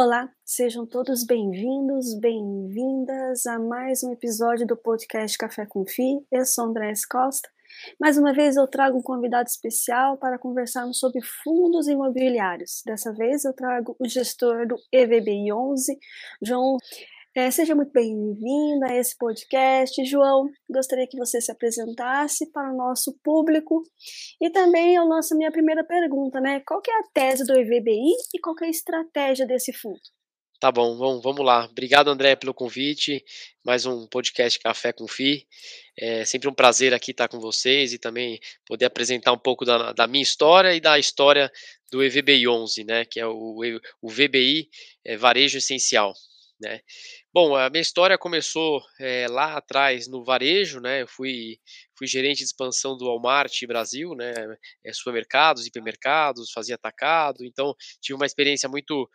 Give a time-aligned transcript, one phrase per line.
[0.00, 6.24] Olá, sejam todos bem-vindos, bem-vindas a mais um episódio do podcast Café com Fi.
[6.30, 7.48] Eu sou Andrés Costa.
[8.00, 12.80] Mais uma vez eu trago um convidado especial para conversarmos sobre fundos imobiliários.
[12.86, 15.98] Dessa vez eu trago o gestor do EVBI 11,
[16.40, 16.76] João
[17.38, 20.04] é, seja muito bem-vinda a esse podcast.
[20.04, 23.84] João, gostaria que você se apresentasse para o nosso público.
[24.40, 25.04] E também a
[25.36, 26.60] minha primeira pergunta, né?
[26.66, 30.00] Qual é a tese do EVBI e qual é a estratégia desse fundo?
[30.58, 31.66] Tá bom, vamos, vamos lá.
[31.66, 33.24] Obrigado, André, pelo convite.
[33.64, 35.46] Mais um podcast Café com FI.
[35.96, 39.92] É sempre um prazer aqui estar com vocês e também poder apresentar um pouco da,
[39.92, 41.48] da minha história e da história
[41.92, 43.60] do EVBI 11, né, que é o,
[44.02, 44.68] o VBI
[45.04, 46.12] é, Varejo Essencial.
[46.60, 46.80] Né?
[47.32, 51.02] Bom, a minha história começou é, lá atrás no varejo, né?
[51.02, 51.58] Eu fui,
[51.96, 54.34] fui gerente de expansão do Walmart Brasil, né?
[54.84, 59.08] É, supermercados, hipermercados, fazia atacado, então tive uma experiência muito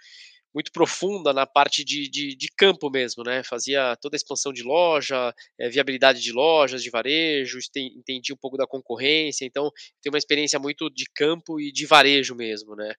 [0.53, 3.43] muito profunda na parte de, de, de, campo mesmo, né?
[3.43, 8.55] Fazia toda a expansão de loja, é, viabilidade de lojas, de varejo, entendi um pouco
[8.55, 12.93] da concorrência, então tenho uma experiência muito de campo e de varejo mesmo, né?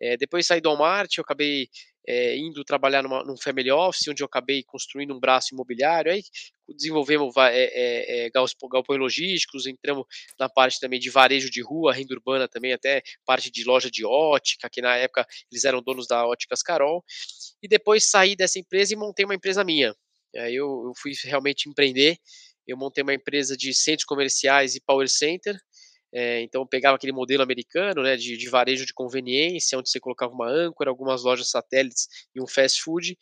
[0.00, 1.68] É, depois saí do Walmart, eu acabei
[2.06, 6.22] é, indo trabalhar numa, num family office, onde eu acabei construindo um braço imobiliário, aí
[6.68, 10.04] desenvolvemos é, é, galpões logísticos, entramos
[10.38, 14.04] na parte também de varejo de rua, renda urbana também, até parte de loja de
[14.04, 17.04] ótica, que na época eles eram donos da Óticas Carol,
[17.62, 19.94] e depois saí dessa empresa e montei uma empresa minha.
[20.36, 22.16] Aí eu, eu fui realmente empreender,
[22.66, 25.56] eu montei uma empresa de centros comerciais e power center,
[26.12, 30.32] é, então pegava aquele modelo americano, né, de, de, varejo de conveniência, onde você colocava
[30.32, 33.16] uma âncora, algumas lojas satélites e um fast food.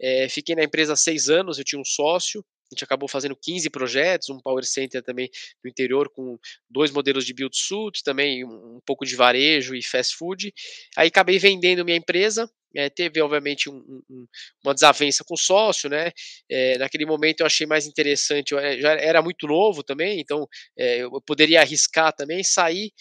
[0.00, 3.70] É, fiquei na empresa seis anos, eu tinha um sócio, a gente acabou fazendo 15
[3.70, 5.28] projetos, um power center também
[5.62, 10.16] no interior com dois modelos de build suit, também um, pouco de varejo e fast
[10.16, 10.52] food.
[10.96, 13.76] Aí acabei vendendo minha empresa, é, teve, obviamente, um,
[14.10, 14.26] um,
[14.64, 16.10] uma desavença com o sócio, né?
[16.50, 20.46] É, naquele momento eu achei mais interessante, eu já era muito novo também, então
[20.76, 22.92] é, eu poderia arriscar também, sair.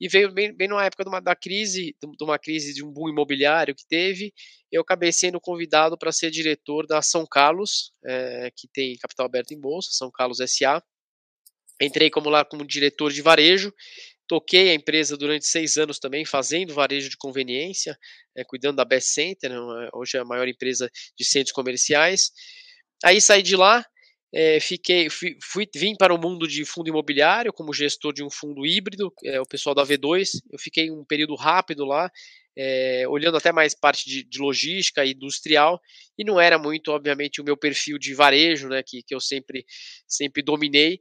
[0.00, 2.92] E veio bem, bem numa época de uma, da crise, de uma crise de um
[2.92, 4.32] boom imobiliário que teve,
[4.70, 7.92] eu acabei sendo convidado para ser diretor da São Carlos,
[8.56, 10.82] que tem capital aberto em bolsa, São Carlos SA.
[11.80, 13.72] Entrei como lá como diretor de varejo
[14.28, 17.98] Toquei a empresa durante seis anos também, fazendo varejo de conveniência,
[18.36, 22.30] é, cuidando da Best Center, né, hoje é a maior empresa de centros comerciais.
[23.02, 23.82] Aí saí de lá,
[24.30, 28.28] é, fiquei, fui, fui, vim para o mundo de fundo imobiliário como gestor de um
[28.28, 30.42] fundo híbrido, é, o pessoal da V2.
[30.52, 32.10] Eu fiquei um período rápido lá,
[32.58, 35.80] é, olhando até mais parte de, de, logística industrial,
[36.18, 39.64] e não era muito, obviamente, o meu perfil de varejo, né, que, que eu sempre,
[40.08, 41.00] sempre dominei.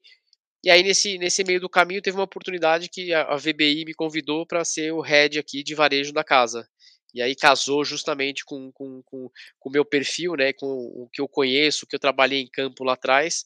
[0.64, 3.94] E aí, nesse, nesse meio do caminho, teve uma oportunidade que a, a VBI me
[3.96, 6.68] convidou para ser o head aqui de varejo da casa.
[7.14, 9.30] E aí casou justamente com o com, com,
[9.60, 12.84] com, meu perfil, né, com o que eu conheço, o que eu trabalhei em campo
[12.84, 13.46] lá atrás.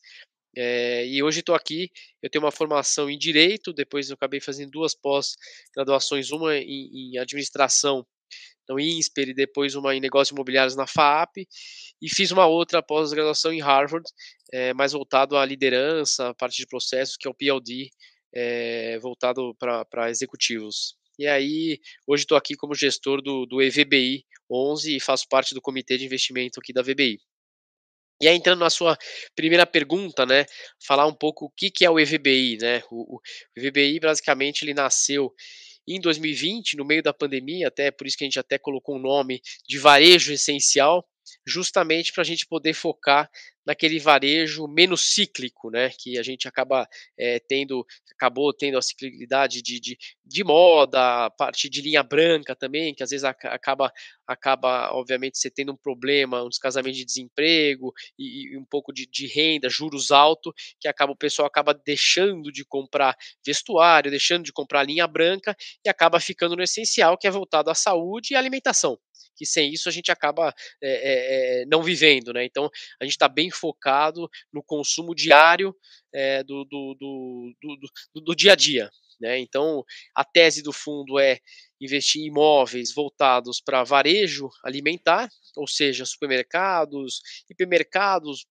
[0.55, 1.89] É, e hoje estou aqui,
[2.21, 7.17] eu tenho uma formação em Direito, depois eu acabei fazendo duas pós-graduações, uma em, em
[7.17, 8.05] Administração
[8.69, 11.47] no INSPER e depois uma em negócios imobiliários na FAP,
[12.01, 14.07] e fiz uma outra pós-graduação em Harvard,
[14.51, 17.89] é, mais voltado à liderança, parte de processos, que é o PLD,
[18.33, 20.95] é, voltado para executivos.
[21.19, 25.61] E aí, hoje estou aqui como gestor do, do EVBI 11 e faço parte do
[25.61, 27.19] comitê de investimento aqui da VBI.
[28.21, 28.97] E aí, entrando na sua
[29.35, 30.45] primeira pergunta, né,
[30.85, 33.21] falar um pouco o que, que é o EVBI, né, o, o
[33.57, 35.33] EVBI, basicamente, ele nasceu
[35.87, 39.01] em 2020, no meio da pandemia, até por isso que a gente até colocou o
[39.01, 41.03] nome de varejo essencial,
[41.45, 43.29] justamente para a gente poder focar
[43.65, 49.61] naquele varejo menos cíclico, né, que a gente acaba é, tendo, acabou tendo a ciclicalidade
[49.61, 53.91] de, de, de, moda, a parte de linha branca também, que às vezes acaba,
[54.27, 59.05] acaba obviamente, você tendo um problema, um descasamento de desemprego e, e um pouco de,
[59.05, 64.53] de, renda, juros altos, que acaba o pessoal acaba deixando de comprar vestuário, deixando de
[64.53, 65.55] comprar linha branca
[65.85, 68.97] e acaba ficando no essencial, que é voltado à saúde e alimentação
[69.41, 72.45] que sem isso a gente acaba é, é, não vivendo, né?
[72.45, 72.69] Então
[72.99, 75.75] a gente está bem focado no consumo diário
[76.13, 78.89] é, do, do, do, do, dia a dia.
[79.19, 79.39] Né?
[79.39, 79.83] Então,
[80.15, 81.39] a tese do fundo é
[81.79, 88.45] investir em imóveis voltados para varejo alimentar, ou seja, supermercados, hipermercados,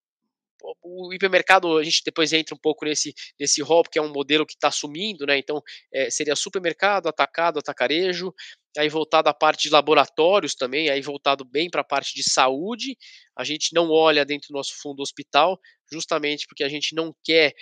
[0.83, 4.47] o hipermercado, a gente depois entra um pouco nesse, nesse rol, porque é um modelo
[4.47, 5.39] que está sumindo, né?
[5.39, 5.63] Então,
[5.93, 8.33] é, seria supermercado, atacado, atacarejo,
[8.79, 12.97] aí voltado à parte de laboratórios também, aí voltado bem para a parte de saúde.
[13.37, 15.59] A gente não olha dentro do nosso fundo hospital,
[15.93, 17.53] justamente porque a gente não quer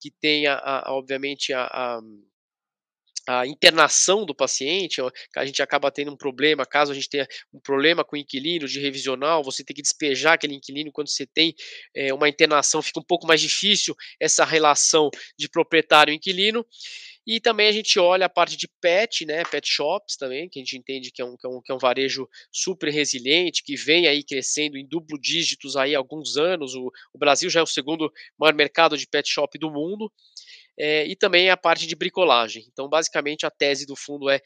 [0.00, 2.00] que tenha, a, obviamente, a, a
[3.28, 5.02] a internação do paciente,
[5.36, 8.66] a gente acaba tendo um problema, caso a gente tenha um problema com o inquilino
[8.66, 11.54] de revisional, você tem que despejar aquele inquilino quando você tem
[11.94, 16.64] é, uma internação, fica um pouco mais difícil essa relação de proprietário-inquilino.
[17.26, 20.62] E também a gente olha a parte de pet, né, pet shops também, que a
[20.62, 23.76] gente entende que é um, que é um, que é um varejo super resiliente, que
[23.76, 26.74] vem aí crescendo em duplo dígitos aí há alguns anos.
[26.74, 30.10] O, o Brasil já é o segundo maior mercado de pet shop do mundo
[30.78, 32.64] é, e também a parte de bricolagem.
[32.72, 34.40] Então, basicamente, a tese do fundo é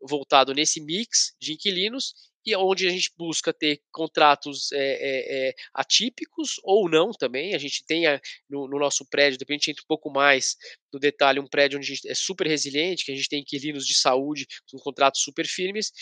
[0.00, 2.14] voltado nesse mix de inquilinos
[2.46, 7.54] e onde a gente busca ter contratos é, é, atípicos ou não também.
[7.54, 10.56] A gente tem a, no, no, nosso prédio, depois a gente entra um pouco mais
[10.92, 14.46] no detalhe, um prédio onde é super resiliente, que a gente tem inquilinos de saúde
[14.70, 15.92] com contratos super firmes,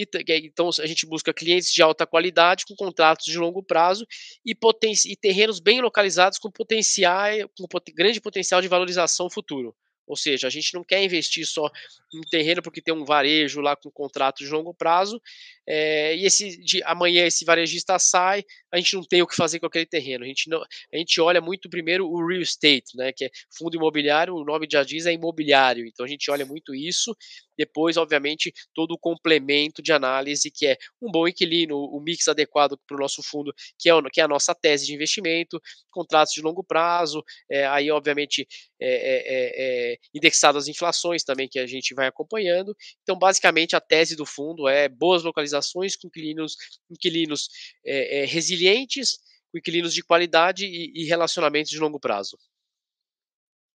[0.00, 0.08] e,
[0.44, 4.06] então a gente busca clientes de alta qualidade com contratos de longo prazo
[4.44, 9.74] e, poten e terrenos bem localizados com potencial, com pot grande potencial de valorização futuro.
[10.10, 11.70] Ou seja, a gente não quer investir só
[12.12, 15.22] em terreno porque tem um varejo lá com contrato de longo prazo,
[15.72, 19.60] é, e esse de amanhã esse varejista sai, a gente não tem o que fazer
[19.60, 20.24] com aquele terreno.
[20.24, 23.76] A gente, não, a gente olha muito primeiro o real estate, né, que é fundo
[23.76, 27.14] imobiliário, o nome já diz é imobiliário, então a gente olha muito isso.
[27.56, 32.78] Depois, obviamente, todo o complemento de análise, que é um bom inquilino, o mix adequado
[32.86, 36.40] para o nosso fundo, que é, que é a nossa tese de investimento, contratos de
[36.40, 38.48] longo prazo, é, aí, obviamente,
[38.80, 42.74] é, é, indexado às inflações também, que a gente vai acompanhando.
[43.02, 45.59] Então, basicamente, a tese do fundo é boas localizações
[45.96, 46.56] com inquilinos,
[46.90, 47.48] inquilinos
[47.84, 49.18] é, é, resilientes,
[49.50, 52.38] com inquilinos de qualidade e, e relacionamentos de longo prazo.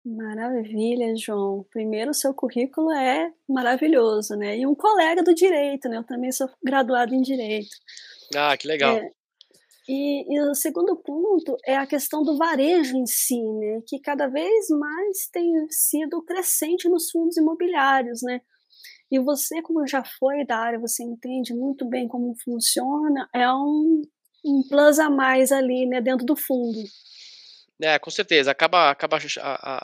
[0.05, 1.65] Maravilha, João.
[1.71, 4.59] Primeiro, o seu currículo é maravilhoso, né?
[4.59, 5.99] E um colega do direito, né?
[5.99, 7.71] Eu também sou graduado em direito.
[8.35, 8.97] Ah, que legal.
[8.97, 9.13] É,
[9.89, 13.81] e, e, o segundo ponto é a questão do varejo em si, né?
[13.87, 18.41] Que cada vez mais tem sido crescente nos fundos imobiliários, né?
[19.13, 24.01] E você, como já foi da área, você entende muito bem como funciona, é um,
[24.43, 26.83] um plus a mais ali, né, dentro do fundo.
[27.83, 29.19] É, com certeza, acaba, acaba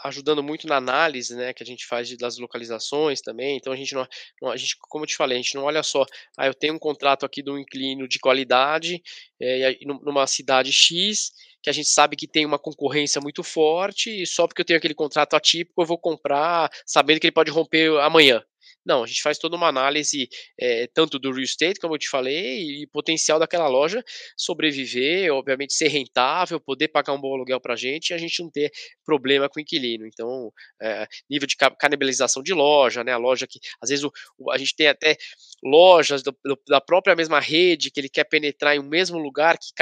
[0.05, 3.95] ajudando muito na análise, né, que a gente faz das localizações também, então a gente
[3.95, 4.09] não,
[4.51, 6.07] a gente, como eu te falei, a gente não olha só,
[6.39, 9.03] ah, eu tenho um contrato aqui de um inclino de qualidade,
[9.43, 11.33] é, numa cidade X,
[11.63, 14.79] que a gente sabe que tem uma concorrência muito forte, e só porque eu tenho
[14.79, 18.43] aquele contrato atípico eu vou comprar, sabendo que ele pode romper amanhã.
[18.85, 20.29] Não, a gente faz toda uma análise
[20.59, 24.03] é, tanto do real estate, como eu te falei, e potencial daquela loja
[24.37, 28.43] sobreviver, obviamente ser rentável, poder pagar um bom aluguel para a gente e a gente
[28.43, 28.71] não ter
[29.05, 30.07] problema com o inquilino.
[30.07, 33.13] Então, é, nível de canibalização de loja, né?
[33.13, 35.17] A loja que às vezes o, o, a gente tem até
[35.63, 39.59] lojas do, do, da própria mesma rede que ele quer penetrar em um mesmo lugar
[39.59, 39.73] que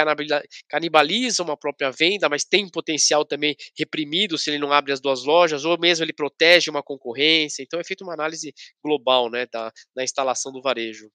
[0.69, 5.01] canibaliza uma própria venda, mas tem um potencial também reprimido se ele não abre as
[5.01, 7.63] duas lojas, ou mesmo ele protege uma concorrência.
[7.63, 8.53] Então é feita uma análise
[8.87, 11.11] global né, da, da instalação do varejo.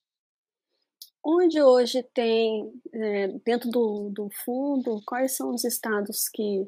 [1.24, 6.66] Onde hoje tem, é, dentro do, do fundo, quais são os estados que.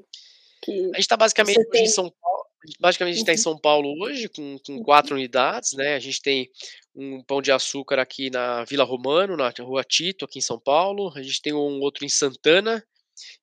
[0.61, 2.44] que a gente está basicamente em São Paulo.
[2.79, 3.35] Basicamente, a gente está uhum.
[3.35, 4.83] em São Paulo hoje, com, com uhum.
[4.83, 5.95] quatro unidades, né?
[5.95, 6.50] A gente tem
[6.95, 11.11] um pão de açúcar aqui na Vila Romano, na rua Tito, aqui em São Paulo.
[11.15, 12.81] A gente tem um outro em Santana,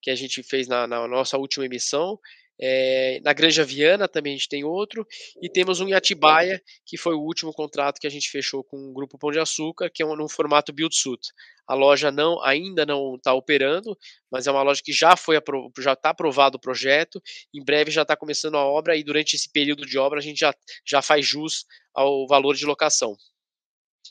[0.00, 2.18] que a gente fez na, na nossa última emissão.
[2.62, 5.06] É, na Granja Viana também a gente tem outro,
[5.40, 8.76] e temos um em Atibaia, que foi o último contrato que a gente fechou com
[8.76, 11.28] o Grupo Pão de Açúcar, que é um, no formato Build Suit.
[11.66, 13.96] A loja não, ainda não está operando,
[14.30, 15.36] mas é uma loja que já foi
[15.78, 17.22] já está aprovado o projeto,
[17.54, 20.40] em breve já está começando a obra, e durante esse período de obra a gente
[20.40, 21.64] já, já faz jus
[21.94, 23.16] ao valor de locação.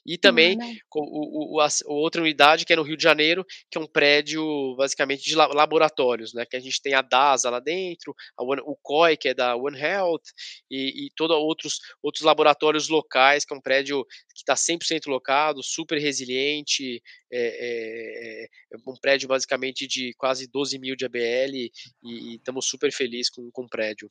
[0.05, 0.57] E também
[0.93, 4.75] o, o, a, outra unidade que é no Rio de Janeiro, que é um prédio
[4.75, 6.45] basicamente de laboratórios, né?
[6.45, 9.79] Que a gente tem a DASA lá dentro, One, o COI, que é da One
[9.79, 10.23] Health,
[10.69, 15.61] e, e todos outros, outros laboratórios locais, que é um prédio que está 100% locado,
[15.63, 21.69] super resiliente, é, é, é, um prédio basicamente de quase 12 mil de ABL,
[22.03, 24.09] e estamos super felizes com, com o prédio.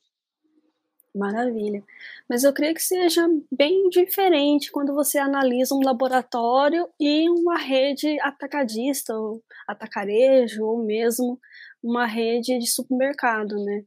[1.15, 1.83] Maravilha.
[2.29, 8.19] Mas eu creio que seja bem diferente quando você analisa um laboratório e uma rede
[8.21, 11.39] atacadista, ou atacarejo, ou mesmo
[11.81, 13.83] uma rede de supermercado, né?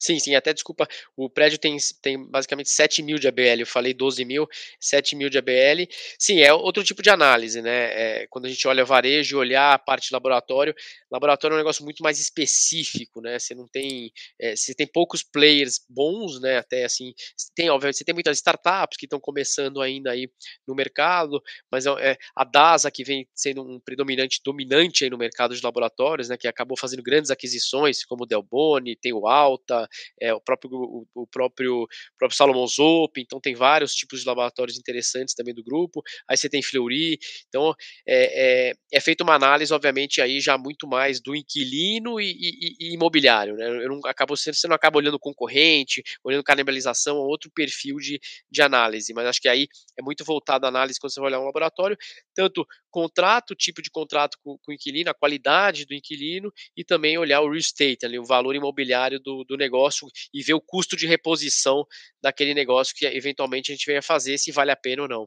[0.00, 0.86] Sim, sim, até desculpa,
[1.16, 4.46] o prédio tem, tem basicamente 7 mil de ABL, eu falei 12 mil,
[4.80, 5.88] 7 mil de ABL.
[6.16, 8.20] Sim, é outro tipo de análise, né?
[8.22, 10.72] É, quando a gente olha varejo olhar a parte de laboratório,
[11.10, 13.38] laboratório é um negócio muito mais específico, né?
[13.40, 16.58] Você não tem, é, você tem poucos players bons, né?
[16.58, 17.12] Até assim,
[17.56, 20.30] tem, você tem muitas startups que estão começando ainda aí
[20.66, 25.18] no mercado, mas é, é, a DASA que vem sendo um predominante, dominante aí no
[25.18, 26.36] mercado de laboratórios, né?
[26.36, 29.87] Que acabou fazendo grandes aquisições, como o Delboni, tem o Alta,
[30.20, 34.26] é, o próprio o, o próprio o próprio Salomon Zope, então tem vários tipos de
[34.26, 36.02] laboratórios interessantes também do grupo.
[36.28, 37.18] Aí você tem Fleury,
[37.48, 37.74] então
[38.06, 42.76] é, é, é feita uma análise, obviamente, aí já muito mais do inquilino e, e,
[42.80, 43.66] e imobiliário, né?
[43.68, 49.12] Eu não acabo você não acaba olhando concorrente, olhando canibalização, outro perfil de, de análise,
[49.12, 49.66] mas acho que aí
[49.98, 51.96] é muito voltado a análise quando você vai olhar um laboratório,
[52.38, 57.18] tanto contrato, tipo de contrato com, com o inquilino, a qualidade do inquilino e também
[57.18, 60.96] olhar o real estate, ali, o valor imobiliário do, do negócio e ver o custo
[60.96, 61.84] de reposição
[62.22, 65.26] daquele negócio que eventualmente a gente venha fazer, se vale a pena ou não.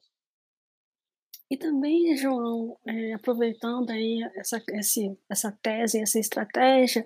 [1.50, 7.06] E também, João, é, aproveitando aí essa, esse, essa tese, essa estratégia,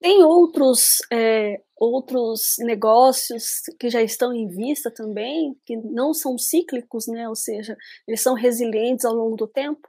[0.00, 7.06] tem outros, é, outros negócios que já estão em vista também, que não são cíclicos,
[7.06, 7.28] né?
[7.28, 7.76] ou seja,
[8.08, 9.88] eles são resilientes ao longo do tempo?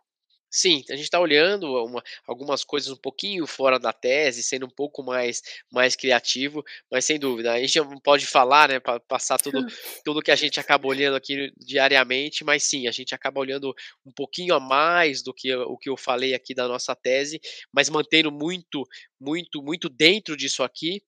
[0.54, 4.70] Sim, a gente está olhando uma, algumas coisas um pouquinho fora da tese, sendo um
[4.70, 5.42] pouco mais,
[5.72, 9.60] mais criativo, mas sem dúvida, a gente não pode falar, né, para passar tudo,
[10.04, 13.74] tudo que a gente acaba olhando aqui diariamente, mas sim, a gente acaba olhando
[14.06, 17.40] um pouquinho a mais do que o que eu falei aqui da nossa tese,
[17.74, 18.84] mas mantendo muito,
[19.18, 21.02] muito, muito dentro disso aqui,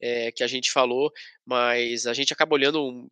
[0.00, 1.10] é, que a gente falou,
[1.46, 3.08] mas a gente acaba olhando,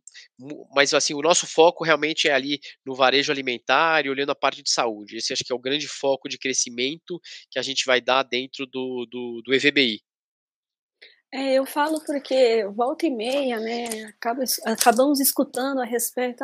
[0.75, 4.63] mas assim, o nosso foco realmente é ali no varejo alimentar e olhando a parte
[4.63, 5.17] de saúde.
[5.17, 8.67] Esse acho que é o grande foco de crescimento que a gente vai dar dentro
[8.67, 10.01] do, do, do EVBI.
[11.31, 16.43] É, eu falo porque volta e meia, né, acaba, acabamos escutando a respeito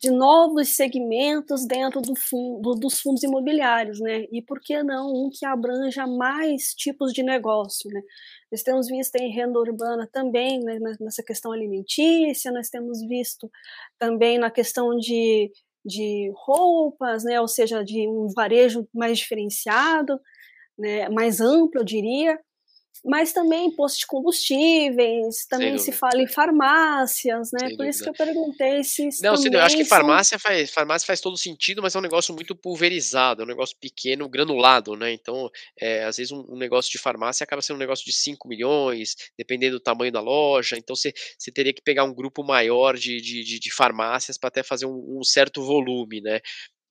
[0.00, 5.28] de novos segmentos dentro do fundo, dos fundos imobiliários, né, e por que não um
[5.28, 8.00] que abranja mais tipos de negócio, né.
[8.52, 13.50] Nós temos visto em renda urbana também, né, nessa questão alimentícia, nós temos visto
[13.98, 15.50] também na questão de,
[15.84, 20.20] de roupas, né, ou seja, de um varejo mais diferenciado,
[20.78, 22.38] né, mais amplo, eu diria,
[23.04, 27.60] mas também postos de combustíveis, também se fala em farmácias, né?
[27.60, 27.90] Sem Por dúvida.
[27.90, 31.82] isso que eu perguntei se Não, eu acho que farmácia faz, farmácia faz todo sentido,
[31.82, 35.12] mas é um negócio muito pulverizado, é um negócio pequeno, granulado, né?
[35.12, 35.50] Então,
[35.80, 39.14] é, às vezes um, um, negócio de farmácia acaba sendo um negócio de 5 milhões,
[39.36, 43.20] dependendo do tamanho da loja, então você, você teria que pegar um grupo maior de,
[43.20, 46.40] de, de, de farmácias para até fazer um, um certo volume, né?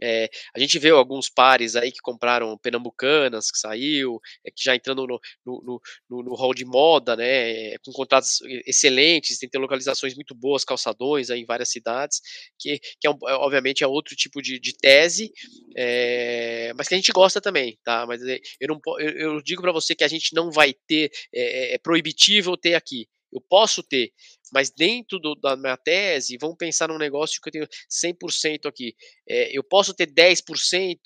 [0.02, 4.76] É, a gente vê alguns pares aí que compraram Pernambucanas, que saiu, é, que já
[4.76, 10.16] entrando no, no, no, no, hall de moda, né, com contratos excelentes, tem, tem localizações
[10.16, 12.20] muito boas, calçadões aí em várias cidades,
[12.60, 15.32] que, que é, um, obviamente é outro tipo de, de tese,
[15.78, 18.06] é, mas que a gente gosta também, tá?
[18.06, 21.76] Mas eu, não, eu, eu digo para você que a gente não vai ter, é,
[21.76, 23.08] é proibitivo ter aqui.
[23.32, 24.14] Eu posso ter,
[24.52, 28.96] mas dentro do, da minha tese, vamos pensar num negócio que eu tenho 100% aqui.
[29.28, 30.98] É, eu posso ter 10%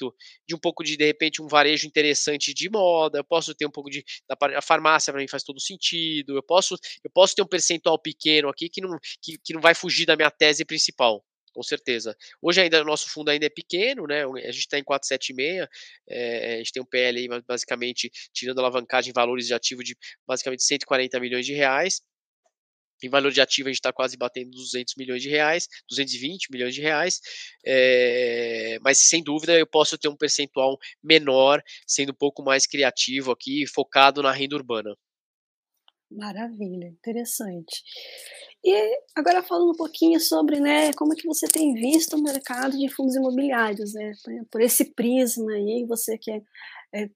[0.48, 3.72] de um pouco de, de repente, um varejo interessante de moda, eu posso ter um
[3.72, 4.04] pouco de.
[4.56, 8.50] a farmácia para mim faz todo sentido, eu posso, eu posso ter um percentual pequeno
[8.50, 12.16] aqui que não, que, que não vai fugir da minha tese principal com certeza.
[12.42, 14.24] Hoje ainda o nosso fundo ainda é pequeno, né?
[14.24, 15.68] A gente está em 476,
[16.08, 20.64] é, a gente tem um PL aí, basicamente tirando alavancagem valores de ativo de basicamente
[20.64, 22.02] 140 milhões de reais.
[23.04, 26.74] Em valor de ativo, a gente está quase batendo 200 milhões de reais, 220 milhões
[26.76, 27.20] de reais,
[27.66, 33.32] é, mas sem dúvida eu posso ter um percentual menor, sendo um pouco mais criativo
[33.32, 34.96] aqui, focado na renda urbana.
[36.12, 37.84] Maravilha, interessante.
[38.64, 42.78] E agora falando um pouquinho sobre, né, como é que você tem visto o mercado
[42.78, 44.12] de fundos imobiliários, né,
[44.52, 46.42] por esse prisma aí, você que é,
[46.94, 47.10] é,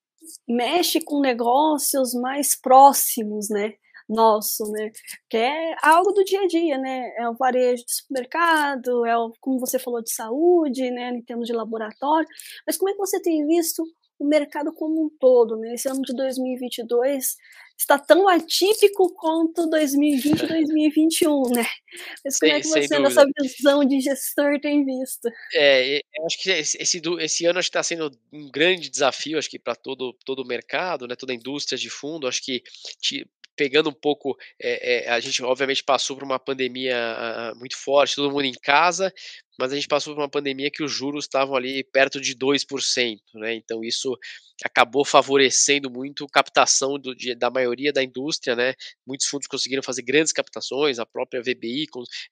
[0.48, 3.74] mexe com negócios mais próximos, né,
[4.10, 4.92] nosso, né?
[5.30, 7.14] Que é algo do dia a dia, né?
[7.18, 11.10] É o varejo de supermercado, é o, como você falou, de saúde, né?
[11.10, 12.28] Em termos de laboratório.
[12.66, 13.84] Mas como é que você tem visto
[14.20, 15.74] o mercado como um todo, né?
[15.74, 17.36] Esse ano de 2022
[17.78, 21.66] está tão atípico quanto 2020 e 2021, né?
[22.24, 25.30] Mas como é que você, nessa visão de gestor, tem visto?
[25.54, 29.60] É, eu acho que esse, esse, esse ano está sendo um grande desafio, acho que
[29.60, 31.16] para todo, todo o mercado, né?
[31.16, 32.64] Toda a indústria de fundo, acho que
[33.56, 36.98] pegando um pouco, é, é, a gente obviamente passou por uma pandemia
[37.54, 39.14] uh, muito forte, todo mundo em casa,
[39.58, 43.20] mas a gente passou por uma pandemia que os juros estavam ali perto de 2%,
[43.36, 43.54] né?
[43.54, 44.18] Então isso
[44.64, 48.74] acabou favorecendo muito a captação do, de, da maioria da indústria, né?
[49.06, 51.86] Muitos fundos conseguiram fazer grandes captações, a própria VBI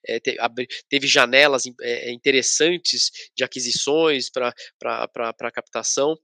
[0.06, 6.16] é, te, ab, teve janelas é, interessantes de aquisições para captação.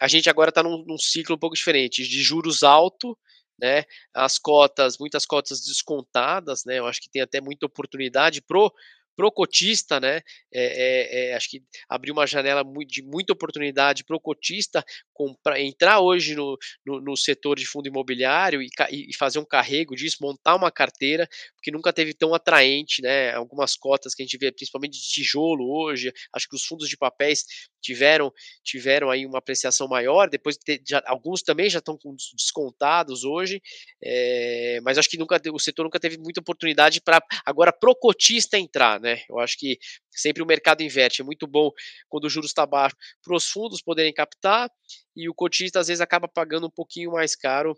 [0.00, 3.16] A gente agora está num, num ciclo um pouco diferente, de juros alto,
[3.60, 3.84] né?
[4.14, 6.78] As cotas, muitas cotas descontadas, né?
[6.78, 8.72] Eu acho que tem até muita oportunidade pro
[9.16, 10.20] pro cotista, né?
[10.52, 16.00] É, é, é, acho que abriu uma janela de muita oportunidade pro cotista comprar, entrar
[16.00, 20.54] hoje no, no, no setor de fundo imobiliário e, e, fazer um carrego disso, montar
[20.54, 23.32] uma carteira, porque nunca teve tão atraente, né?
[23.32, 26.96] Algumas cotas que a gente vê, principalmente de tijolo hoje, acho que os fundos de
[26.96, 27.46] papéis
[27.86, 28.32] tiveram
[28.64, 31.98] tiveram aí uma apreciação maior, depois já, alguns também já estão
[32.34, 33.62] descontados hoje,
[34.02, 38.58] é, mas acho que nunca o setor nunca teve muita oportunidade para agora pro cotista
[38.58, 39.22] entrar, né?
[39.28, 39.78] Eu acho que
[40.10, 41.70] sempre o mercado inverte, é muito bom
[42.08, 44.70] quando o juros está baixo para os fundos poderem captar
[45.14, 47.76] e o cotista às vezes acaba pagando um pouquinho mais caro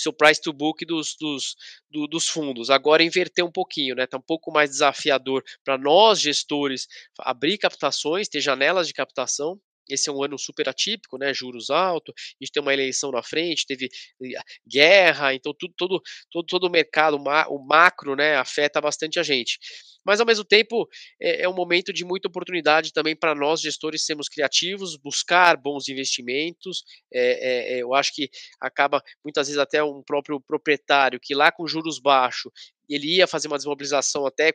[0.00, 1.56] seu price to book dos, dos,
[1.90, 2.70] do, dos fundos.
[2.70, 4.04] Agora inverter um pouquinho, né?
[4.04, 6.86] Está um pouco mais desafiador para nós gestores
[7.18, 9.60] abrir captações, ter janelas de captação.
[9.88, 11.32] Esse é um ano super atípico, né?
[11.34, 13.88] Juros altos, a gente tem uma eleição na frente, teve
[14.22, 19.22] eh, guerra, então tudo, todo, todo, todo o mercado, o macro, né, afeta bastante a
[19.22, 19.58] gente
[20.04, 20.86] mas ao mesmo tempo
[21.20, 25.88] é, é um momento de muita oportunidade também para nós gestores sermos criativos, buscar bons
[25.88, 26.84] investimentos.
[27.12, 28.28] É, é, eu acho que
[28.60, 32.52] acaba muitas vezes até um próprio proprietário que lá com juros baixos
[32.88, 34.52] ele ia fazer uma desmobilização até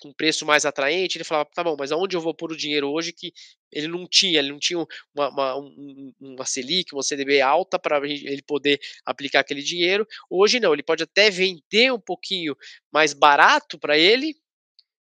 [0.00, 2.88] com preço mais atraente, ele falava, tá bom, mas aonde eu vou pôr o dinheiro
[2.90, 3.32] hoje que
[3.70, 4.78] ele não tinha, ele não tinha
[5.14, 10.06] uma, uma, um, uma Selic, uma CDB alta para ele poder aplicar aquele dinheiro.
[10.28, 12.54] Hoje não, ele pode até vender um pouquinho
[12.92, 14.34] mais barato para ele,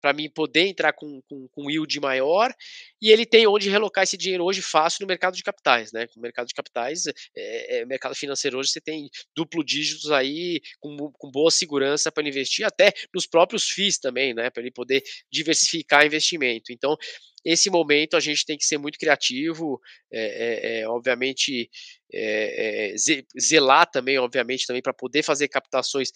[0.01, 2.53] para mim poder entrar com, com, com yield maior,
[3.01, 6.07] e ele tem onde relocar esse dinheiro hoje fácil no mercado de capitais, né?
[6.15, 10.97] No mercado de capitais, é, é, mercado financeiro hoje você tem duplo dígitos aí com,
[11.13, 14.51] com boa segurança para investir, até nos próprios FIIs também, né?
[14.51, 16.73] Para ele poder diversificar investimento.
[16.73, 16.97] Então,
[17.45, 19.81] esse momento a gente tem que ser muito criativo,
[20.13, 21.71] é, é, obviamente
[22.13, 22.95] é,
[23.41, 26.11] zelar também, obviamente, também para poder fazer captações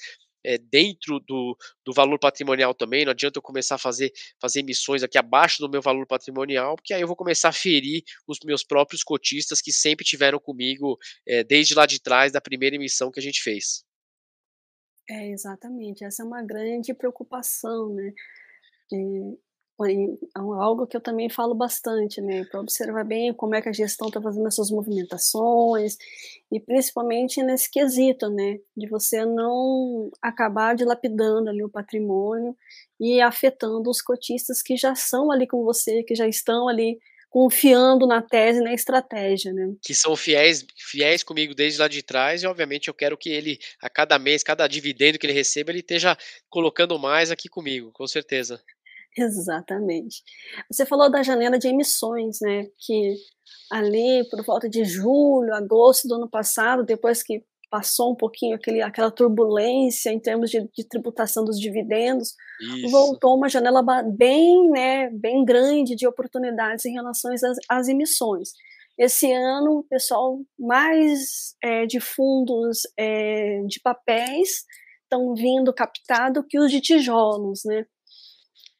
[0.44, 3.04] é, dentro do, do valor patrimonial também.
[3.04, 6.94] Não adianta eu começar a fazer, fazer emissões aqui abaixo do meu valor patrimonial, porque
[6.94, 11.44] aí eu vou começar a ferir os meus próprios cotistas que sempre tiveram comigo é,
[11.44, 13.84] desde lá de trás da primeira emissão que a gente fez.
[15.08, 16.04] É, exatamente.
[16.04, 18.12] Essa é uma grande preocupação, né?
[18.90, 19.38] De
[19.84, 19.94] é
[20.34, 24.08] algo que eu também falo bastante, né, para observar bem como é que a gestão
[24.08, 25.96] está fazendo essas movimentações
[26.50, 32.56] e principalmente nesse quesito, né, de você não acabar dilapidando ali o patrimônio
[33.00, 36.98] e afetando os cotistas que já são ali com você, que já estão ali
[37.32, 39.74] confiando na tese, na estratégia, né?
[39.82, 43.58] Que são fiéis, fiéis comigo desde lá de trás e obviamente eu quero que ele
[43.80, 46.14] a cada mês, cada dividendo que ele receba, ele esteja
[46.50, 48.62] colocando mais aqui comigo, com certeza.
[49.16, 50.22] Exatamente.
[50.70, 52.66] Você falou da janela de emissões, né?
[52.78, 53.14] Que
[53.70, 58.82] ali, por volta de julho, agosto do ano passado, depois que passou um pouquinho aquele,
[58.82, 62.90] aquela turbulência em termos de, de tributação dos dividendos, Isso.
[62.90, 68.50] voltou uma janela bem, né, bem grande de oportunidades em relação às, às emissões.
[68.98, 74.64] Esse ano, o pessoal mais é, de fundos é, de papéis
[75.04, 77.86] estão vindo captado que os de tijolos, né?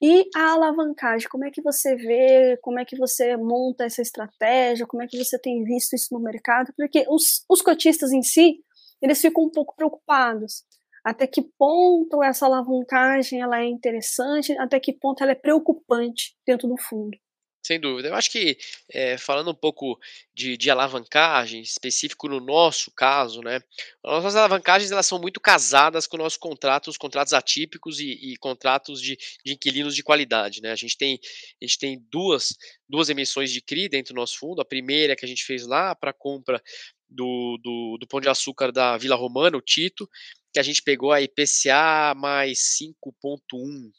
[0.03, 4.85] E a alavancagem, como é que você vê, como é que você monta essa estratégia,
[4.85, 6.73] como é que você tem visto isso no mercado?
[6.77, 8.59] Porque os, os cotistas em si,
[9.01, 10.65] eles ficam um pouco preocupados.
[11.05, 16.67] Até que ponto essa alavancagem ela é interessante, até que ponto ela é preocupante dentro
[16.67, 17.17] do fundo.
[17.65, 18.09] Sem dúvida.
[18.09, 18.59] Eu acho que,
[18.91, 19.97] é, falando um pouco
[20.35, 23.61] de, de, alavancagem, específico no nosso caso, né?
[24.03, 29.17] Nossas alavancagens elas são muito casadas com nossos contratos, contratos atípicos e, e contratos de,
[29.45, 30.73] de, inquilinos de qualidade, né?
[30.73, 31.21] A gente tem,
[31.61, 32.49] a gente tem duas,
[32.89, 34.61] duas emissões de CRI dentro do nosso fundo.
[34.61, 36.61] A primeira que a gente fez lá para compra
[37.09, 40.09] do, do, do Pão de Açúcar da Vila Romana, o Tito,
[40.53, 43.93] que a gente pegou a IPCA mais 5.1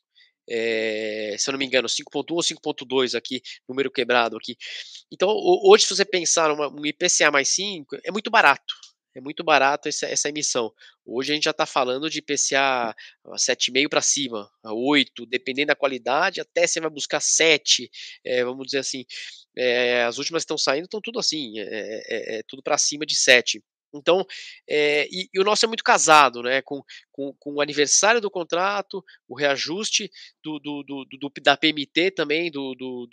[0.49, 4.58] é, se eu não me engano, 5.1 ou 5.2 aqui, número quebrado aqui.
[5.12, 5.29] Então,
[5.63, 8.73] hoje, se você pensar um IPCA mais 5, é muito barato.
[9.15, 10.73] É muito barato essa, essa emissão.
[11.06, 12.95] Hoje a gente já está falando de IPCA
[13.36, 17.91] 7,5 para cima, 8, dependendo da qualidade, até você vai buscar 7,
[18.25, 19.06] é, vamos dizer assim.
[19.56, 23.15] É, as últimas que estão saindo estão tudo assim, é, é tudo para cima de
[23.15, 23.62] 7.
[23.93, 24.25] Então,
[24.67, 26.62] é, e, e, o nosso é muito casado, né?
[26.62, 30.10] Com, com, com, o aniversário do contrato, o reajuste
[30.43, 33.08] do, do, do, do da PMT também, do, do,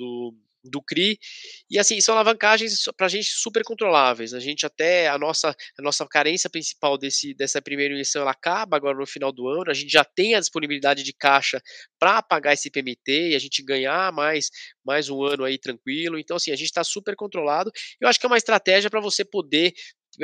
[0.64, 1.18] do, CRI.
[1.70, 4.34] E assim, são alavancagens para a gente super controláveis.
[4.34, 8.76] A gente até, a nossa, a nossa carência principal desse, dessa primeira emissão, ela acaba
[8.76, 9.70] agora no final do ano.
[9.70, 11.60] A gente já tem a disponibilidade de caixa
[11.98, 14.50] para pagar esse PMT e a gente ganhar mais,
[14.84, 16.18] mais um ano aí tranquilo.
[16.18, 17.70] Então, assim, a gente está super controlado.
[18.00, 19.72] Eu acho que é uma estratégia para você poder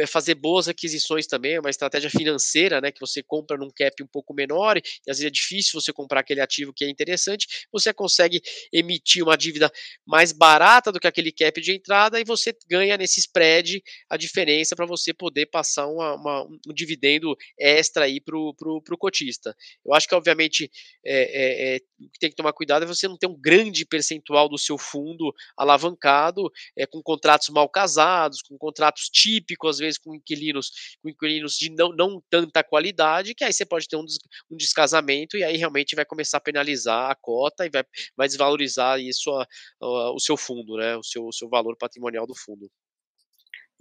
[0.07, 4.07] fazer boas aquisições também, é uma estratégia financeira, né, que você compra num cap um
[4.07, 7.93] pouco menor, e às vezes é difícil você comprar aquele ativo que é interessante, você
[7.93, 9.71] consegue emitir uma dívida
[10.05, 14.75] mais barata do que aquele cap de entrada e você ganha nesse spread a diferença
[14.75, 19.55] para você poder passar uma, uma, um dividendo extra aí para o cotista.
[19.85, 20.71] Eu acho que, obviamente,
[21.05, 21.81] é, é, é,
[22.19, 26.51] tem que tomar cuidado é você não ter um grande percentual do seu fundo alavancado
[26.77, 30.71] é, com contratos mal casados, com contratos típicos, às vezes com inquilinos,
[31.03, 34.05] com inquilinos de não, não tanta qualidade, que aí você pode ter um,
[34.51, 37.85] um descasamento e aí realmente vai começar a penalizar a cota e vai,
[38.17, 39.47] vai desvalorizar isso a,
[39.81, 40.97] a, o seu fundo, né?
[40.97, 42.71] O seu, o seu valor patrimonial do fundo.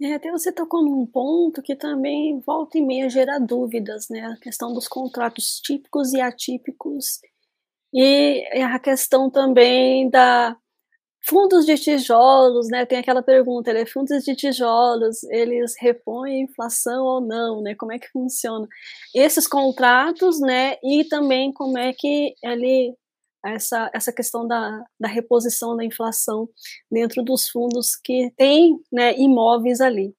[0.00, 4.26] É, até você tocou num ponto que também volta e meia gera dúvidas, né?
[4.26, 7.18] A questão dos contratos típicos e atípicos
[7.92, 10.56] e a questão também da
[11.28, 12.86] fundos de tijolos, né?
[12.86, 13.84] Tem aquela pergunta, né?
[13.86, 17.74] Fundos de tijolos, eles repõem a inflação ou não, né?
[17.74, 18.66] Como é que funciona
[19.14, 20.76] esses contratos, né?
[20.82, 22.94] E também como é que ele
[23.44, 26.48] essa, essa questão da, da reposição da inflação
[26.90, 30.14] dentro dos fundos que tem né, imóveis ali.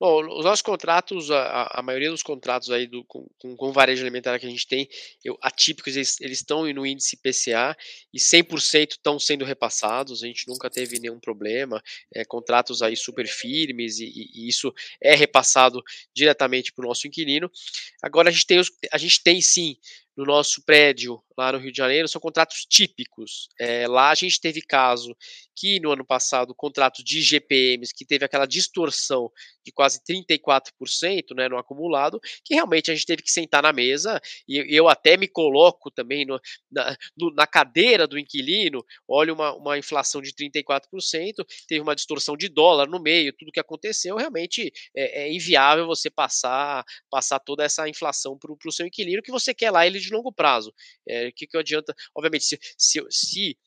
[0.00, 4.38] Bom, os nossos contratos, a, a maioria dos contratos aí do, com, com, varejo alimentar
[4.38, 4.88] que a gente tem,
[5.24, 7.76] eu, atípicos, eles, eles estão no índice PCA
[8.14, 11.82] e 100% estão sendo repassados, a gente nunca teve nenhum problema,
[12.14, 15.82] é, contratos aí super firmes e, e, e isso é repassado
[16.14, 17.50] diretamente para o nosso inquilino.
[18.00, 19.76] Agora a gente tem, os, a gente tem sim
[20.18, 23.48] no nosso prédio lá no Rio de Janeiro são contratos típicos.
[23.60, 25.16] É, lá a gente teve caso
[25.54, 29.30] que no ano passado, contratos de GPMs, que teve aquela distorção
[29.64, 34.20] de quase 34% né, no acumulado, que realmente a gente teve que sentar na mesa,
[34.48, 39.52] e eu até me coloco também no, na, no, na, cadeira do inquilino, olha uma,
[39.54, 40.80] uma inflação de 34%,
[41.66, 46.08] teve uma distorção de dólar no meio, tudo que aconteceu, realmente é, é inviável você
[46.08, 50.14] passar, passar toda essa inflação para o seu inquilino, que você quer lá ele de
[50.14, 50.72] longo prazo.
[51.06, 51.94] É, o que, que adianta?
[52.14, 53.58] Obviamente, se, se, se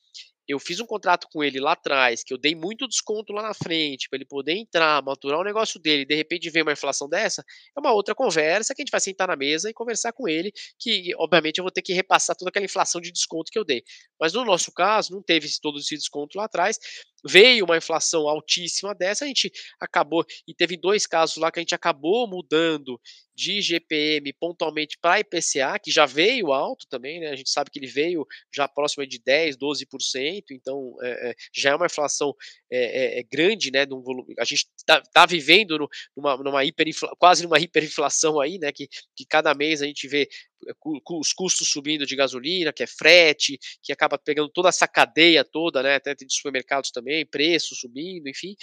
[0.46, 3.54] eu fiz um contrato com ele lá atrás, que eu dei muito desconto lá na
[3.54, 7.08] frente, para ele poder entrar, maturar o negócio dele, e de repente vem uma inflação
[7.08, 7.44] dessa,
[7.76, 10.52] é uma outra conversa que a gente vai sentar na mesa e conversar com ele,
[10.78, 13.82] que obviamente eu vou ter que repassar toda aquela inflação de desconto que eu dei.
[14.20, 16.78] Mas no nosso caso, não teve todo esse desconto lá atrás,
[17.24, 19.50] veio uma inflação altíssima dessa, a gente
[19.80, 23.00] acabou, e teve dois casos lá que a gente acabou mudando
[23.34, 27.28] de GPM pontualmente para IPCA, que já veio alto também, né?
[27.28, 31.70] A gente sabe que ele veio já próximo de 10, 12%, então é, é, já
[31.70, 32.34] é uma inflação
[32.70, 33.86] é, é, é grande, né?
[33.86, 38.40] De um volume, a gente está tá vivendo no, numa, numa hiperinfla, quase numa hiperinflação
[38.40, 38.70] aí, né?
[38.72, 40.28] Que, que cada mês a gente vê
[40.68, 40.72] é,
[41.10, 45.82] os custos subindo de gasolina, que é frete, que acaba pegando toda essa cadeia toda,
[45.82, 48.54] né, até de supermercados também, preço subindo, enfim.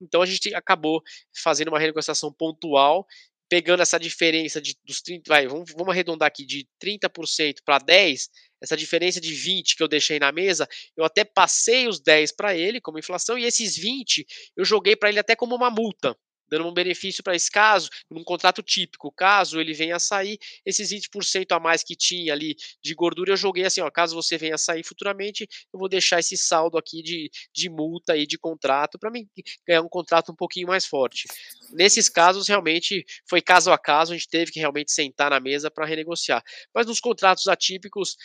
[0.00, 1.02] Então a gente acabou
[1.42, 3.06] fazendo uma renegociação pontual,
[3.48, 8.28] pegando essa diferença de, dos 30, vai, vamos, vamos arredondar aqui, de 30% para 10%,
[8.60, 12.56] essa diferença de 20 que eu deixei na mesa, eu até passei os 10 para
[12.56, 16.16] ele como inflação, e esses 20 eu joguei para ele até como uma multa
[16.50, 20.90] dando um benefício para esse caso, num contrato típico, caso ele venha a sair, esses
[20.90, 24.54] 20% a mais que tinha ali de gordura, eu joguei assim, ó, caso você venha
[24.54, 28.98] a sair futuramente, eu vou deixar esse saldo aqui de, de multa e de contrato
[28.98, 29.28] para mim
[29.66, 31.26] ganhar um contrato um pouquinho mais forte.
[31.72, 35.70] Nesses casos, realmente, foi caso a caso, a gente teve que realmente sentar na mesa
[35.70, 36.42] para renegociar.
[36.74, 38.16] Mas nos contratos atípicos,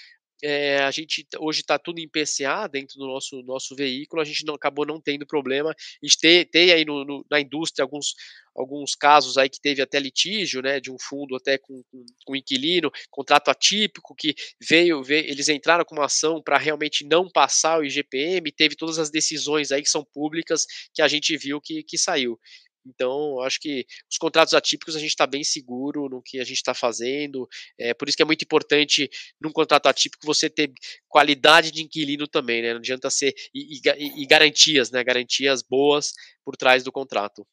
[0.44, 4.46] é, a gente hoje está tudo em PCA dentro do nosso, nosso veículo, a gente
[4.46, 5.72] não, acabou não tendo problema.
[5.72, 8.14] A gente tem, tem aí no, no, na indústria alguns,
[8.54, 12.36] alguns casos aí que teve até litígio, né, de um fundo até com, com, com
[12.36, 17.80] inquilino, contrato atípico que veio, veio eles entraram com uma ação para realmente não passar
[17.80, 21.84] o IGPM, teve todas as decisões aí que são públicas que a gente viu que,
[21.84, 22.38] que saiu.
[22.86, 26.58] Então, acho que os contratos atípicos a gente está bem seguro no que a gente
[26.58, 27.48] está fazendo.
[27.80, 29.10] É, por isso que é muito importante,
[29.42, 30.72] num contrato atípico, você ter
[31.08, 32.72] qualidade de inquilino também, né?
[32.72, 33.34] Não adianta ser.
[33.54, 35.04] E, e, e garantias, né?
[35.04, 37.46] Garantias boas por trás do contrato.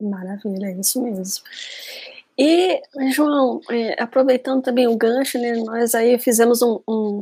[0.00, 1.44] Maravilha, é isso mesmo.
[2.38, 2.80] E,
[3.14, 7.20] João, é, aproveitando também o gancho, né, nós aí fizemos um, um,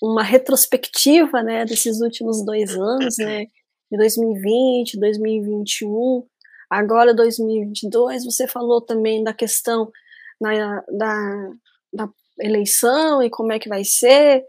[0.00, 3.46] uma retrospectiva né, desses últimos dois anos, né,
[3.90, 6.24] de 2020, 2021,
[6.72, 9.92] Agora, 2022, você falou também da questão
[10.40, 11.50] na, da,
[11.92, 12.08] da
[12.40, 14.42] eleição e como é que vai ser,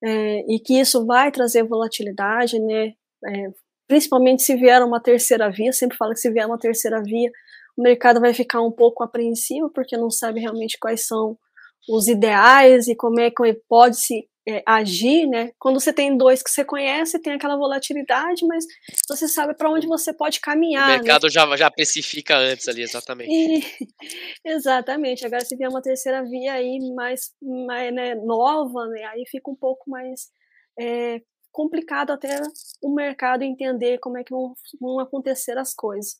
[0.00, 2.92] é, e que isso vai trazer volatilidade, né?
[3.26, 3.50] É,
[3.88, 7.28] principalmente se vier uma terceira via, sempre falo que se vier uma terceira via,
[7.76, 11.36] o mercado vai ficar um pouco apreensivo, porque não sabe realmente quais são
[11.88, 15.52] os ideais e como é que pode se é, agir, né?
[15.58, 18.66] Quando você tem dois que você conhece, tem aquela volatilidade, mas
[19.08, 20.84] você sabe para onde você pode caminhar.
[20.84, 20.98] O né?
[20.98, 21.30] mercado né?
[21.30, 23.30] já, já precifica antes ali, exatamente.
[23.30, 23.62] E,
[24.44, 25.24] exatamente.
[25.24, 27.32] Agora, se vier uma terceira via aí mais,
[27.66, 30.28] mais né, nova, né, aí fica um pouco mais
[30.78, 32.40] é, complicado até
[32.82, 36.16] o mercado entender como é que vão, vão acontecer as coisas.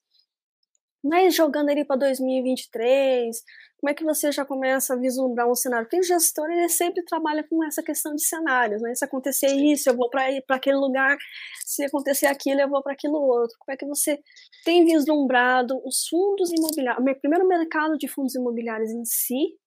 [1.05, 3.43] Mas jogando ali para 2023,
[3.79, 5.87] como é que você já começa a vislumbrar um cenário?
[5.87, 8.95] Porque o gestor ele sempre trabalha com essa questão de cenários, né?
[8.95, 11.15] Se acontecer isso, eu vou para aquele lugar,
[11.63, 13.55] se acontecer aquilo, eu vou para aquilo outro.
[13.59, 14.19] Como é que você
[14.65, 19.59] tem vislumbrado os fundos imobiliários, primeiro o mercado de fundos imobiliários em si,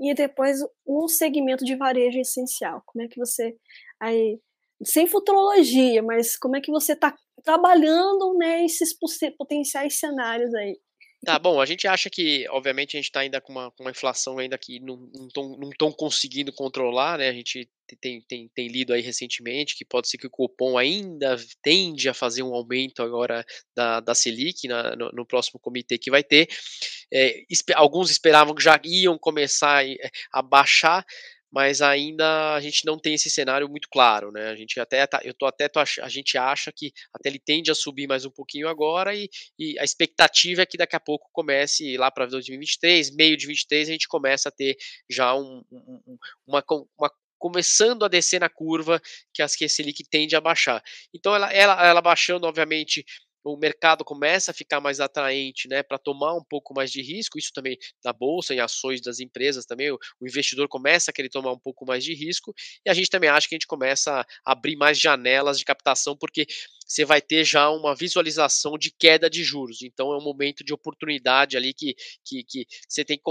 [0.00, 2.82] e depois o segmento de varejo essencial?
[2.86, 3.56] Como é que você
[3.98, 4.38] aí
[4.84, 8.96] sem futurologia, mas como é que você está trabalhando né, esses
[9.36, 10.78] potenciais cenários aí?
[11.24, 13.90] Tá bom, a gente acha que, obviamente, a gente está ainda com uma, com uma
[13.90, 15.08] inflação ainda que não
[15.70, 17.28] estão conseguindo controlar, né?
[17.28, 17.68] A gente
[18.00, 22.14] tem, tem, tem lido aí recentemente que pode ser que o cupom ainda tende a
[22.14, 26.48] fazer um aumento agora da, da Selic na, no, no, próximo comitê que vai ter.
[27.12, 27.42] É,
[27.74, 29.84] alguns esperavam que já iam começar
[30.32, 31.04] a baixar,
[31.54, 34.48] mas ainda a gente não tem esse cenário muito claro, né?
[34.48, 37.70] A gente até tá, eu tô até tô, a gente acha que até ele tende
[37.70, 41.30] a subir mais um pouquinho agora e, e a expectativa é que daqui a pouco
[41.32, 44.76] comece lá para 2023, meio de 23 a gente começa a ter
[45.08, 46.64] já um, um, uma,
[46.98, 49.00] uma começando a descer na curva
[49.32, 50.82] que a Selic tende a baixar.
[51.14, 53.04] Então ela, ela, ela baixando, obviamente,
[53.44, 57.38] o mercado começa a ficar mais atraente, né, para tomar um pouco mais de risco,
[57.38, 61.28] isso também na bolsa, em ações das empresas também, o, o, investidor começa a querer
[61.28, 62.54] tomar um pouco mais de risco,
[62.84, 66.16] e a gente também acha que a gente começa a abrir mais janelas de captação,
[66.16, 66.46] porque
[66.84, 69.82] você vai ter já uma visualização de queda de juros.
[69.82, 71.94] Então é um momento de oportunidade ali que,
[72.24, 73.24] que, que você tem que.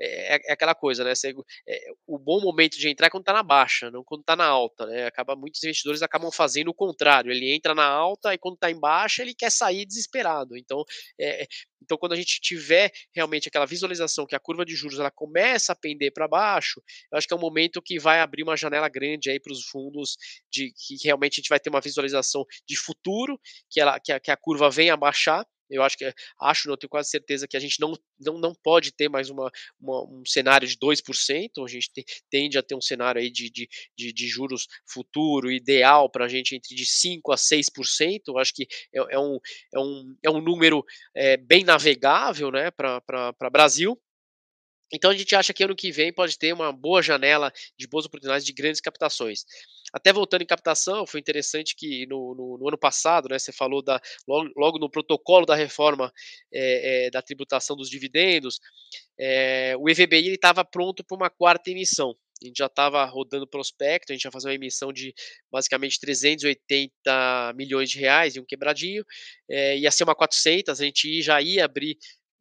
[0.00, 1.14] É, é, é aquela coisa, né?
[1.14, 1.34] Você,
[1.68, 4.46] é, o bom momento de entrar é quando está na baixa, não quando está na
[4.46, 4.86] alta.
[4.86, 5.06] Né?
[5.06, 7.30] Acaba, muitos investidores acabam fazendo o contrário.
[7.30, 10.56] Ele entra na alta e quando está em baixa, ele quer sair desesperado.
[10.56, 10.84] Então,
[11.18, 11.46] é,
[11.86, 15.72] então, quando a gente tiver realmente aquela visualização que a curva de juros ela começa
[15.72, 18.88] a pender para baixo, eu acho que é um momento que vai abrir uma janela
[18.88, 20.16] grande aí para os fundos
[20.50, 24.18] de que realmente a gente vai ter uma visualização de futuro, que, ela, que, a,
[24.18, 27.56] que a curva venha a baixar, eu acho que acho, não tenho quase certeza que
[27.56, 29.50] a gente não, não, não pode ter mais uma,
[29.80, 33.50] uma um cenário de 2%, a gente te, tende a ter um cenário aí de,
[33.50, 38.38] de, de, de juros futuro ideal para a gente entre de 5% a 6%, eu
[38.38, 39.38] acho que é, é, um,
[39.74, 43.98] é, um, é um número é, bem navegável né, para Brasil.
[44.92, 48.06] Então a gente acha que ano que vem pode ter uma boa janela de boas
[48.06, 49.44] oportunidades de grandes captações.
[49.92, 53.82] Até voltando em captação, foi interessante que no, no, no ano passado, né, você falou
[53.82, 56.12] da, logo, logo no protocolo da reforma
[56.52, 58.60] é, é, da tributação dos dividendos,
[59.18, 62.14] é, o EVBI estava pronto para uma quarta emissão.
[62.42, 65.14] A gente já estava rodando prospecto, a gente ia fazer uma emissão de
[65.50, 69.02] basicamente 380 milhões de reais e um quebradinho,
[69.48, 71.96] ia ser uma 400, a gente já ia abrir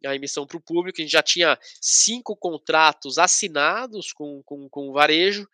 [0.06, 4.90] a emissão para o público, a gente já tinha cinco contratos assinados com, com, com
[4.90, 5.48] o varejo,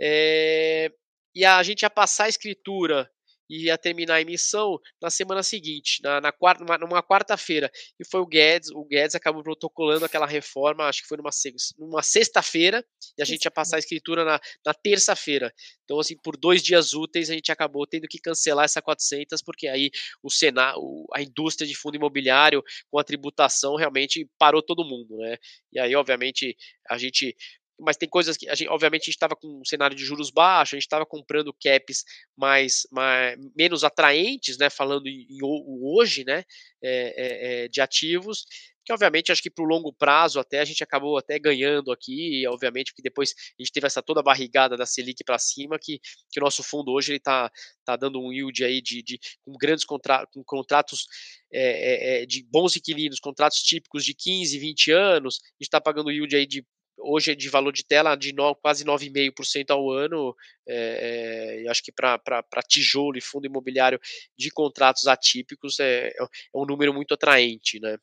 [0.00, 0.90] é,
[1.34, 3.10] e a gente ia passar a escritura
[3.48, 7.70] e ia terminar a emissão na semana seguinte, na, na quarta, numa, numa quarta-feira.
[7.98, 11.30] E foi o Guedes, o Guedes acabou protocolando aquela reforma, acho que foi numa,
[11.78, 12.84] numa sexta-feira,
[13.16, 15.52] e a gente ia passar a escritura na, na terça-feira.
[15.84, 19.68] Então, assim, por dois dias úteis, a gente acabou tendo que cancelar essa 400, porque
[19.68, 19.90] aí
[20.22, 25.36] o Senado, a indústria de fundo imobiliário com a tributação realmente parou todo mundo, né?
[25.72, 26.56] E aí, obviamente,
[26.88, 27.34] a gente
[27.78, 30.30] mas tem coisas que a gente, obviamente, a gente estava com um cenário de juros
[30.30, 32.04] baixos, a gente estava comprando caps
[32.36, 34.68] mais, mais, menos atraentes, né?
[34.68, 36.44] Falando em, hoje, né?
[36.82, 38.46] É, é, de ativos,
[38.88, 42.40] que obviamente acho que para o longo prazo até a gente acabou até ganhando aqui,
[42.40, 46.00] e obviamente que depois a gente teve essa toda barrigada da Selic para cima, que,
[46.30, 47.50] que o nosso fundo hoje ele está
[47.84, 51.06] tá dando um yield aí de, de com grandes contra, com contratos
[51.52, 56.10] é, é, de bons inquilinos, contratos típicos de 15, 20 anos, a gente está pagando
[56.10, 56.64] yield aí de
[57.00, 60.34] hoje é de valor de tela de no, quase 9,5% ao ano,
[60.66, 64.00] é, é, acho que para tijolo e fundo imobiliário
[64.36, 67.96] de contratos atípicos é, é um número muito atraente, né?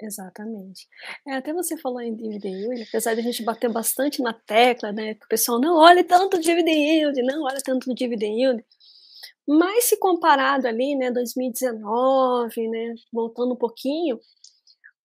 [0.00, 0.88] Exatamente.
[1.26, 4.92] É, até você falou em dividend yield, apesar de a gente bater bastante na tecla,
[4.92, 8.64] né, que o pessoal não olha tanto dividend yield, não olha tanto dividend yield,
[9.46, 14.18] mas se comparado ali, né, 2019, né, voltando um pouquinho,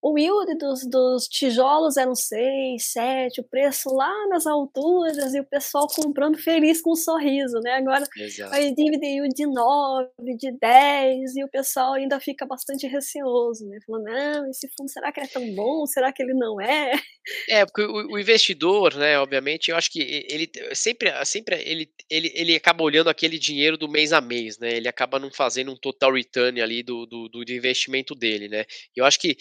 [0.02, 5.44] o yield dos, dos tijolos eram 6, 7, o preço lá nas alturas e o
[5.44, 7.74] pessoal comprando feliz com um sorriso, né?
[7.74, 8.54] Agora Exato.
[8.54, 13.78] aí dívida yield de 9, de 10 e o pessoal ainda fica bastante receoso, né?
[13.86, 15.86] Falando, não, esse fundo será que é tão bom?
[15.86, 16.94] Será que ele não é?
[17.50, 22.32] É, porque o, o investidor, né, obviamente, eu acho que ele sempre, sempre ele, ele,
[22.34, 24.78] ele acaba olhando aquele dinheiro do mês a mês, né?
[24.78, 28.66] Ele acaba não fazendo um total return ali do, do, do investimento dele, né?
[28.96, 29.38] Eu acho que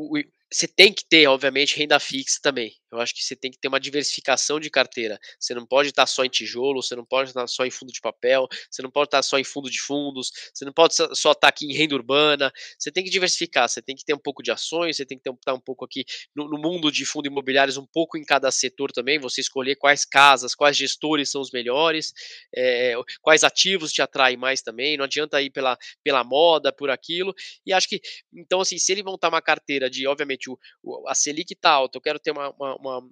[0.00, 0.16] o,
[0.52, 2.74] você tem que ter, obviamente, renda fixa também.
[2.92, 5.18] Eu acho que você tem que ter uma diversificação de carteira.
[5.38, 8.00] Você não pode estar só em tijolo, você não pode estar só em fundo de
[8.00, 11.46] papel, você não pode estar só em fundo de fundos, você não pode só estar
[11.46, 12.52] aqui em renda urbana.
[12.76, 15.28] Você tem que diversificar, você tem que ter um pouco de ações, você tem que
[15.28, 18.90] estar um pouco aqui no, no mundo de fundo imobiliários, um pouco em cada setor
[18.90, 19.20] também.
[19.20, 22.12] Você escolher quais casas, quais gestores são os melhores,
[22.52, 24.96] é, quais ativos te atraem mais também.
[24.96, 27.32] Não adianta ir pela, pela moda, por aquilo.
[27.64, 28.00] E acho que,
[28.34, 31.98] então, assim, se ele montar uma carteira de, obviamente, o, o a Selic está alta,
[31.98, 33.10] eu quero ter uma, uma uma,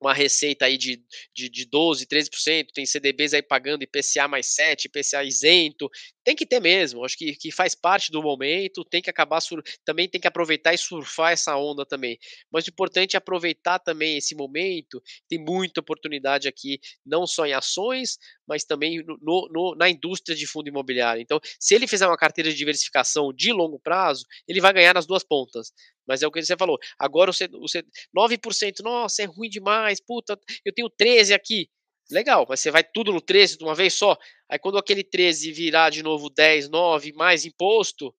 [0.00, 1.02] uma receita aí de,
[1.34, 5.90] de, de 12%, 13%, tem CDBs aí pagando IPCA mais 7, IPCA isento,
[6.24, 9.40] tem que ter mesmo, acho que, que faz parte do momento, tem que acabar,
[9.84, 12.18] também tem que aproveitar e surfar essa onda também,
[12.50, 17.52] mas o importante é aproveitar também esse momento, tem muita oportunidade aqui, não só em
[17.52, 22.16] ações, mas também no, no, na indústria de fundo imobiliário, então se ele fizer uma
[22.16, 25.72] carteira de diversificação de longo prazo, ele vai ganhar nas duas pontas,
[26.08, 26.78] mas é o que você falou.
[26.98, 27.84] Agora você, você
[28.16, 31.68] 9%, nossa, é ruim demais, puta, eu tenho 13 aqui.
[32.10, 34.16] Legal, mas você vai tudo no 13 de uma vez só.
[34.48, 38.14] Aí quando aquele 13 virar de novo 10, 9, mais imposto,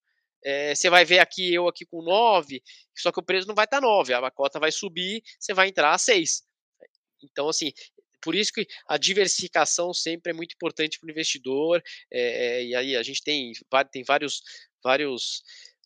[0.45, 2.62] é, você vai ver aqui eu aqui com 9,
[2.95, 5.67] só que o preço não vai estar tá 9, a cota vai subir, você vai
[5.67, 6.43] entrar a 6.
[7.23, 7.73] Então, assim,
[8.21, 11.82] por isso que a diversificação sempre é muito importante para o investidor.
[12.12, 13.52] É, e aí a gente tem,
[13.91, 14.41] tem vários,
[14.84, 15.41] vários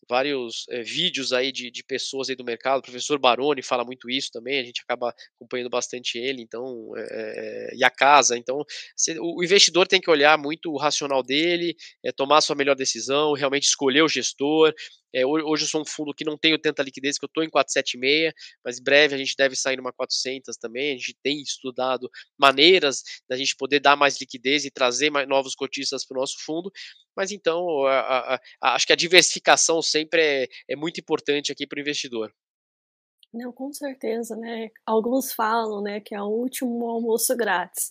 [0.08, 4.10] vários é, vídeos aí de, de pessoas aí do mercado, o professor Baroni fala muito
[4.10, 8.64] isso também, a gente acaba acompanhando bastante ele, então, é, e a casa, então,
[8.96, 12.76] cê, o investidor tem que olhar muito o racional dele, é, tomar a sua melhor
[12.76, 14.72] decisão, realmente escolher o gestor,
[15.14, 17.48] é, hoje eu sou um fundo que não tenho tanta liquidez, que eu estou em
[17.48, 20.90] 476, mas em breve a gente deve sair numa 400 também.
[20.90, 25.54] A gente tem estudado maneiras da gente poder dar mais liquidez e trazer mais novos
[25.54, 26.68] cotistas para o nosso fundo.
[27.16, 31.66] Mas então, a, a, a, acho que a diversificação sempre é, é muito importante aqui
[31.66, 32.32] para o investidor.
[33.32, 34.70] Não, com certeza, né?
[34.86, 37.90] Alguns falam, né, que é o último almoço grátis.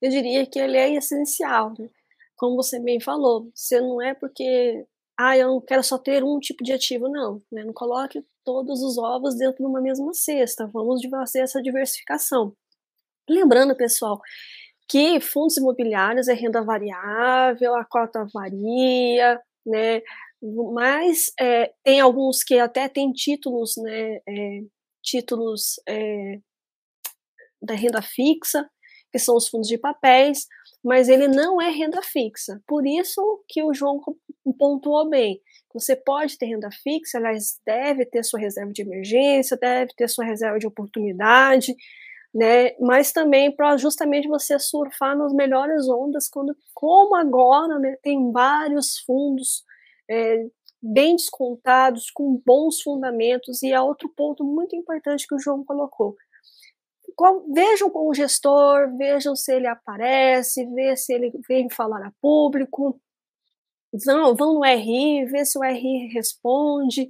[0.00, 1.90] Eu diria que ele é essencial, né?
[2.36, 4.86] Como você bem falou, você não é porque
[5.18, 7.42] ah, eu quero só ter um tipo de ativo, não.
[7.50, 7.64] Né?
[7.64, 10.68] Não coloque todos os ovos dentro de uma mesma cesta.
[10.68, 12.54] Vamos fazer essa diversificação.
[13.28, 14.20] Lembrando, pessoal,
[14.88, 20.02] que fundos imobiliários é renda variável, a cota varia, né?
[20.72, 24.20] Mas é, tem alguns que até têm títulos, né?
[24.26, 24.60] É,
[25.02, 26.38] títulos é,
[27.60, 28.68] da renda fixa,
[29.12, 30.46] que são os fundos de papéis,
[30.84, 32.60] mas ele não é renda fixa.
[32.66, 34.00] Por isso que o João
[34.58, 35.40] pontuou bem.
[35.74, 40.24] Você pode ter renda fixa, aliás, deve ter sua reserva de emergência, deve ter sua
[40.24, 41.74] reserva de oportunidade,
[42.34, 42.76] né?
[42.80, 48.98] Mas também para justamente você surfar nas melhores ondas, quando, como agora, né, tem vários
[48.98, 49.64] fundos
[50.10, 50.46] é,
[50.82, 56.16] bem descontados, com bons fundamentos, e é outro ponto muito importante que o João colocou
[57.52, 63.00] vejam com o gestor, vejam se ele aparece, vê se ele vem falar a público,
[64.04, 67.08] vão, vão no RI, vê se o RI responde,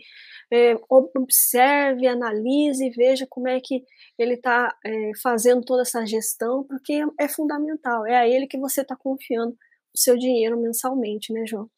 [0.51, 3.85] é, observe, analise, veja como é que
[4.18, 8.83] ele está é, fazendo toda essa gestão, porque é fundamental, é a ele que você
[8.83, 9.53] está confiando
[9.94, 11.70] o seu dinheiro mensalmente, né, João?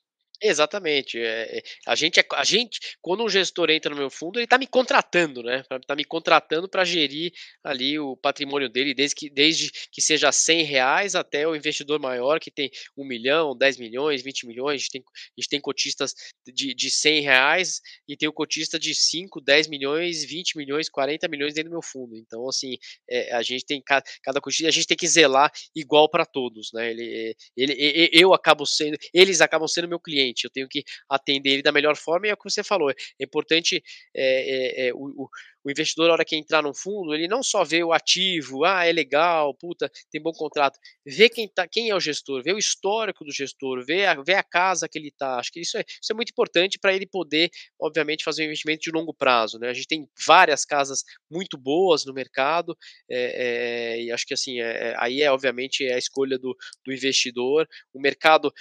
[0.42, 1.18] Exatamente.
[1.20, 4.56] É, a, gente, é, a gente, quando um gestor entra no meu fundo, ele está
[4.56, 5.62] me contratando, né?
[5.70, 7.30] Está me contratando para gerir
[7.62, 12.40] ali o patrimônio dele, desde que, desde que seja 100 reais até o investidor maior,
[12.40, 14.76] que tem 1 milhão, 10 milhões, 20 milhões.
[14.76, 16.14] A gente tem, a gente tem cotistas
[16.46, 21.28] de, de 100 reais e tem o cotista de 5, 10 milhões, 20 milhões, 40
[21.28, 22.16] milhões dentro do meu fundo.
[22.16, 22.78] Então, assim,
[23.10, 26.70] é, a gente tem cada, cada cotista, a gente tem que zelar igual para todos,
[26.72, 26.90] né?
[26.90, 31.50] Ele, ele, eu acabo sendo, eles acabam sendo meu cliente cliente, eu tenho que atender
[31.50, 33.82] ele da melhor forma, e é o que você falou, é importante
[34.14, 35.28] é, é, é, o,
[35.62, 38.84] o investidor, na hora que entrar no fundo, ele não só vê o ativo, ah,
[38.84, 42.58] é legal, puta, tem bom contrato, vê quem, tá, quem é o gestor, vê o
[42.58, 45.38] histórico do gestor, vê a, vê a casa que ele está.
[45.38, 48.82] Acho que isso é, isso é muito importante para ele poder, obviamente, fazer um investimento
[48.82, 49.58] de longo prazo.
[49.58, 49.68] Né?
[49.68, 52.76] A gente tem várias casas muito boas no mercado,
[53.10, 57.68] é, é, e acho que assim, é, aí é obviamente a escolha do, do investidor.
[57.92, 58.52] O mercado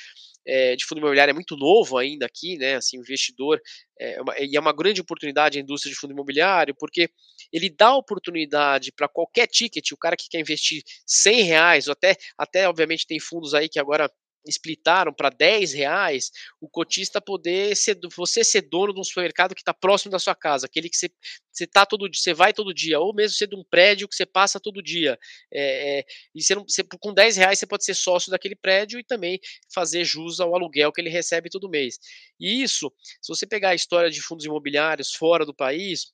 [0.46, 2.76] é, de fundo imobiliário é muito novo ainda aqui, né?
[2.76, 3.60] Assim, investidor
[4.00, 7.10] é uma, e é uma grande oportunidade a indústria de fundo imobiliário, porque
[7.52, 12.16] ele dá oportunidade para qualquer ticket, o cara que quer investir 100 reais, ou até,
[12.38, 14.10] até obviamente tem fundos aí que agora
[14.50, 19.62] splitaram para 10 reais, o cotista poder ser, você ser dono de um supermercado que
[19.62, 21.10] está próximo da sua casa, aquele que você,
[21.52, 24.26] você tá todo você vai todo dia, ou mesmo ser de um prédio que você
[24.26, 25.18] passa todo dia.
[25.54, 29.00] É, é, e você, não, você, com 10 reais você pode ser sócio daquele prédio
[29.00, 29.40] e também
[29.74, 32.00] fazer jus ao aluguel que ele recebe todo mês.
[32.40, 32.92] E isso,
[33.22, 36.12] se você pegar a história de fundos imobiliários fora do país,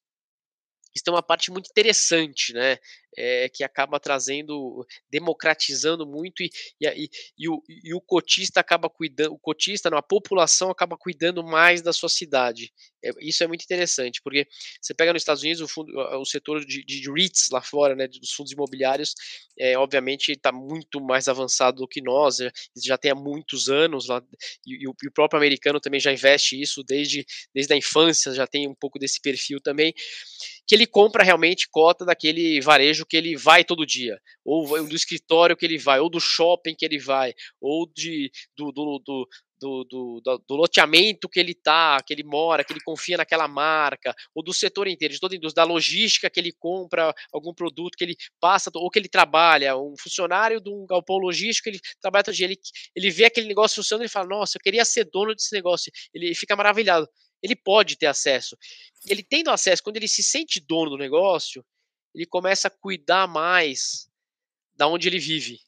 [0.95, 2.77] isso uma parte muito interessante, né?
[3.17, 6.49] É, que acaba trazendo, democratizando muito e,
[6.81, 11.43] e, e, o, e o cotista acaba cuidando, o cotista, não, a população acaba cuidando
[11.43, 12.73] mais da sua cidade.
[13.03, 14.47] É, isso é muito interessante, porque
[14.81, 18.07] você pega nos Estados Unidos o, fundo, o setor de, de REITs lá fora, né,
[18.07, 19.13] dos fundos imobiliários,
[19.57, 22.51] é, obviamente está muito mais avançado do que nós, é,
[22.83, 24.21] já tem há muitos anos lá,
[24.65, 28.47] e, o, e o próprio americano também já investe isso desde, desde a infância, já
[28.47, 29.93] tem um pouco desse perfil também
[30.67, 35.55] que ele compra realmente cota daquele varejo que ele vai todo dia, ou do escritório
[35.55, 39.27] que ele vai, ou do shopping que ele vai, ou de, do, do, do
[39.59, 43.47] do, do, do, do, loteamento que ele tá, que ele mora, que ele confia naquela
[43.47, 47.53] marca, ou do setor inteiro, de toda a indústria, da logística que ele compra algum
[47.53, 51.79] produto que ele passa, ou que ele trabalha, um funcionário de um galpão logístico, ele
[52.01, 52.57] trabalha todo dia, ele,
[52.95, 56.33] ele vê aquele negócio funcionando e fala, nossa, eu queria ser dono desse negócio, ele
[56.35, 57.07] fica maravilhado.
[57.43, 58.57] Ele pode ter acesso.
[59.07, 61.63] Ele tendo acesso, quando ele se sente dono do negócio,
[62.15, 64.09] ele começa a cuidar mais
[64.73, 65.59] da onde ele vive,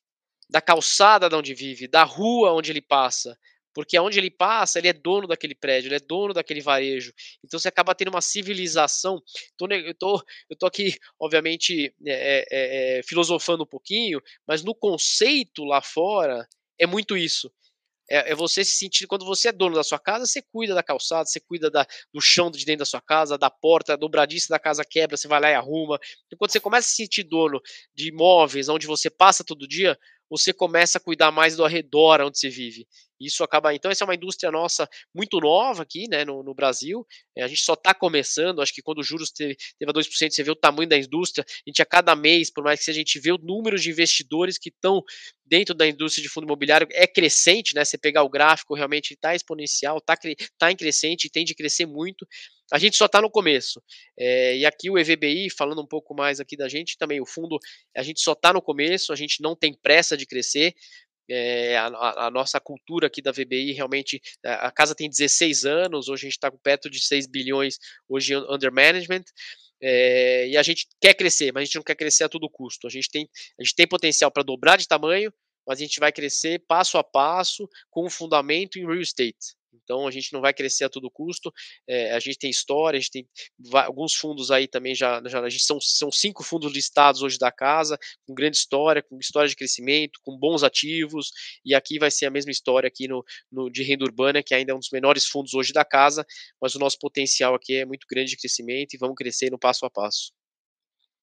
[0.50, 3.38] da calçada da onde vive, da rua onde ele passa.
[3.74, 7.14] Porque onde ele passa, ele é dono daquele prédio, ele é dono daquele varejo.
[7.44, 9.22] Então você acaba tendo uma civilização.
[9.70, 10.26] eu, tô,
[10.58, 16.48] tô aqui, obviamente, é, é, é, filosofando um pouquinho, mas no conceito lá fora
[16.80, 17.54] é muito isso.
[18.10, 20.84] É, é, você se sentir, quando você é dono da sua casa, você cuida da
[20.84, 24.48] calçada, você cuida da, do chão de dentro da sua casa, da porta, a dobradiça
[24.50, 26.00] da casa quebra, você vai lá e arruma.
[26.32, 27.62] E quando você começa a se sentir dono
[27.94, 29.98] de imóveis, onde você passa todo dia,
[30.30, 32.88] você começa a cuidar mais do arredor onde você vive.
[33.20, 33.74] Isso acaba.
[33.74, 37.06] Então, essa é uma indústria nossa muito nova aqui, né, no, no Brasil.
[37.36, 38.62] É, a gente só está começando.
[38.62, 41.46] Acho que quando os juros teve, teve a 2%, você vê o tamanho da indústria.
[41.48, 44.58] A gente, a cada mês, por mais que a gente vê o número de investidores
[44.58, 45.04] que estão
[45.46, 47.86] dentro da indústria de fundo imobiliário, é crescente, né?
[47.86, 50.18] Você pegar o gráfico, realmente está exponencial, está
[50.58, 52.28] tá em crescente tende a crescer muito.
[52.72, 53.82] A gente só está no começo.
[54.18, 57.58] É, e aqui o EVBI, falando um pouco mais aqui da gente, também o fundo,
[57.96, 60.74] a gente só está no começo, a gente não tem pressa de crescer.
[61.30, 66.22] É, a, a, nossa cultura aqui da VBI realmente, a casa tem 16 anos, hoje
[66.22, 69.24] a gente está com perto de 6 bilhões hoje under management,
[69.82, 72.88] é, e a gente quer crescer, mas a gente não quer crescer a todo custo.
[72.88, 75.32] A gente tem, a gente tem potencial para dobrar de tamanho,
[75.66, 79.56] mas a gente vai crescer passo a passo com um fundamento em real estate.
[79.84, 81.54] Então a gente não vai crescer a todo custo.
[81.88, 83.28] É, a gente tem história, a gente tem
[83.74, 87.52] alguns fundos aí também já, já a gente são, são cinco fundos listados hoje da
[87.52, 91.32] casa, com grande história, com história de crescimento, com bons ativos.
[91.64, 94.72] E aqui vai ser a mesma história aqui no, no de renda urbana, que ainda
[94.72, 96.26] é um dos menores fundos hoje da casa,
[96.62, 99.86] mas o nosso potencial aqui é muito grande de crescimento e vamos crescer no passo
[99.86, 100.32] a passo.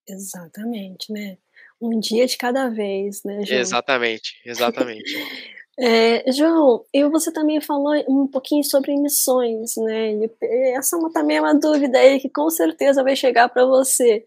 [0.07, 1.37] Exatamente, né?
[1.81, 3.59] Um dia de cada vez, né, João?
[3.59, 5.11] Exatamente, exatamente.
[5.77, 10.13] É, João, e você também falou um pouquinho sobre emissões, né?
[10.13, 10.29] E
[10.77, 14.23] essa é também é uma dúvida aí que com certeza vai chegar para você.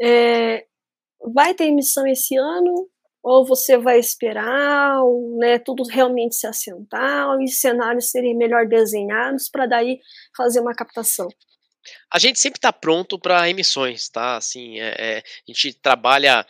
[0.00, 0.66] É,
[1.34, 2.88] vai ter emissão esse ano?
[3.22, 5.00] Ou você vai esperar,
[5.38, 10.00] né, tudo realmente se assentar, e cenários serem melhor desenhados para daí
[10.36, 11.28] fazer uma captação?
[12.10, 14.36] A gente sempre está pronto para emissões, tá?
[14.36, 16.46] Assim, é, é, a gente trabalha,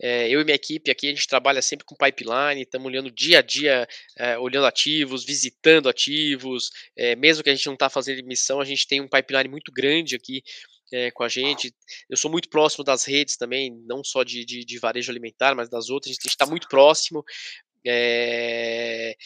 [0.00, 3.38] é, eu e minha equipe aqui, a gente trabalha sempre com pipeline, estamos olhando dia
[3.38, 3.86] a dia,
[4.18, 8.64] é, olhando ativos, visitando ativos, é, mesmo que a gente não está fazendo emissão, a
[8.64, 10.42] gente tem um pipeline muito grande aqui
[10.92, 11.74] é, com a gente.
[12.08, 15.68] Eu sou muito próximo das redes também, não só de, de, de varejo alimentar, mas
[15.68, 17.24] das outras, a gente está muito próximo.
[17.86, 19.16] É,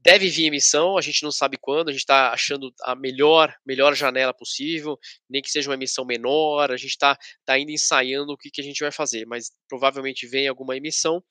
[0.00, 3.94] Deve vir emissão, a gente não sabe quando, a gente está achando a melhor, melhor
[3.94, 4.96] janela possível,
[5.28, 8.60] nem que seja uma emissão menor, a gente está tá ainda ensaiando o que, que
[8.60, 11.22] a gente vai fazer, mas provavelmente vem alguma emissão,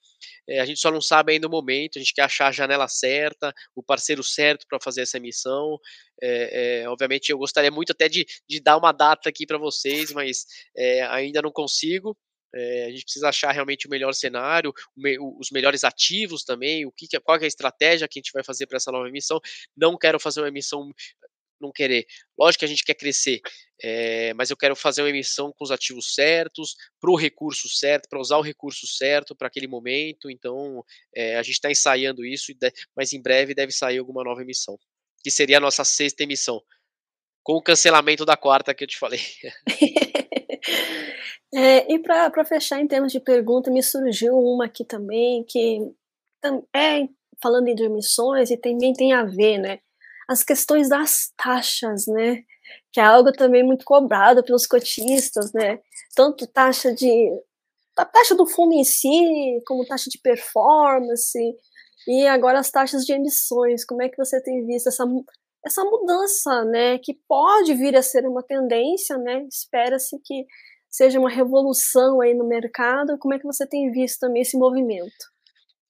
[0.48, 2.88] é, a gente só não sabe ainda o momento, a gente quer achar a janela
[2.88, 5.78] certa, o parceiro certo para fazer essa emissão.
[6.20, 10.12] É, é, obviamente, eu gostaria muito até de, de dar uma data aqui para vocês,
[10.12, 10.44] mas
[11.10, 12.16] ainda não consigo.
[12.54, 14.72] É, a gente precisa achar realmente o melhor cenário,
[15.38, 18.66] os melhores ativos também, o que, qual é a estratégia que a gente vai fazer
[18.66, 19.40] para essa nova emissão.
[19.76, 20.90] Não quero fazer uma emissão,
[21.60, 22.06] não querer.
[22.38, 23.40] Lógico que a gente quer crescer,
[23.82, 28.08] é, mas eu quero fazer uma emissão com os ativos certos, para o recurso certo,
[28.08, 30.30] para usar o recurso certo para aquele momento.
[30.30, 30.82] Então,
[31.14, 32.52] é, a gente está ensaiando isso,
[32.96, 34.78] mas em breve deve sair alguma nova emissão,
[35.22, 36.60] que seria a nossa sexta emissão.
[37.42, 39.20] com o cancelamento da quarta que eu te falei.
[41.54, 45.80] é, e para fechar em termos de pergunta, me surgiu uma aqui também que
[46.74, 47.08] é
[47.42, 49.78] falando de emissões e também tem a ver, né?
[50.28, 52.42] As questões das taxas, né?
[52.92, 55.80] Que é algo também muito cobrado pelos cotistas, né?
[56.14, 57.30] Tanto taxa de
[57.96, 61.38] a taxa do fundo em si, como taxa de performance,
[62.06, 63.84] e agora as taxas de emissões.
[63.84, 65.04] Como é que você tem visto essa,
[65.64, 66.98] essa mudança, né?
[66.98, 69.44] Que pode vir a ser uma tendência, né?
[69.50, 70.46] Espera-se que
[70.98, 73.16] seja uma revolução aí no mercado.
[73.18, 75.14] Como é que você tem visto também esse movimento?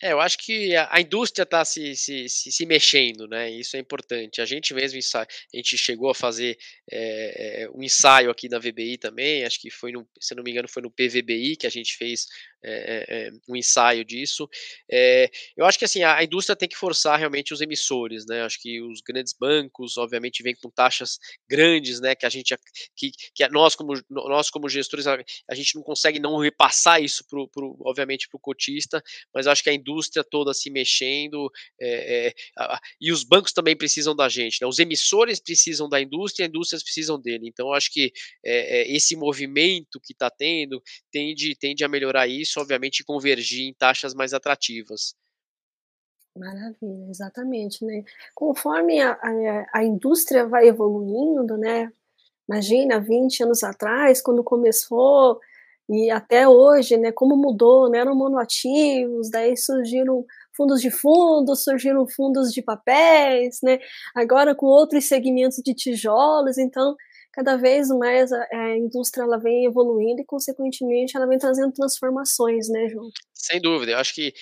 [0.01, 3.51] É, eu acho que a, indústria está se, se, se, se, mexendo, né?
[3.51, 4.41] Isso é importante.
[4.41, 6.57] A gente mesmo, a gente chegou a fazer
[6.93, 10.69] é, um ensaio aqui na VBI também, acho que foi, no, se não me engano,
[10.69, 12.27] foi no PVBI que a gente fez
[12.65, 14.49] é, um ensaio disso.
[14.91, 18.43] É, eu acho que assim a, indústria tem que forçar realmente os emissores, né?
[18.43, 22.15] Acho que os grandes bancos, obviamente, vêm com taxas grandes, né?
[22.15, 22.57] Que a gente,
[22.97, 27.25] que, que nós como nós como gestores, a, a gente não consegue não repassar isso
[27.29, 29.03] pro, pro obviamente para o cotista,
[29.33, 31.51] mas acho que a indústria toda se mexendo
[31.81, 34.67] é, a, e os bancos também precisam da gente, né?
[34.67, 37.49] Os emissores precisam da indústria, as indústrias precisam dele.
[37.49, 38.13] Então acho que
[38.45, 40.83] esse movimento que está tendo
[41.13, 45.15] tende tende a melhorar isso isso, obviamente, convergir em taxas mais atrativas.
[46.37, 48.05] Maravilha, exatamente, né?
[48.35, 51.93] Conforme a, a, a, indústria vai evoluindo, né?
[52.49, 55.41] Imagina, 20 anos atrás, quando começou,
[55.89, 57.11] e até hoje, né?
[57.13, 57.99] Como mudou, né?
[57.99, 63.79] Eram monoativos, daí surgiram fundos de fundos, surgiram fundos de papéis, né?
[64.15, 66.97] Agora com outros segmentos de tijolos, então
[67.39, 72.69] cada vez mais a, a indústria ela vem evoluindo e, consequentemente, ela vem trazendo transformações,
[72.69, 73.09] né, João?
[73.41, 74.35] Sem dúvida, eu acho que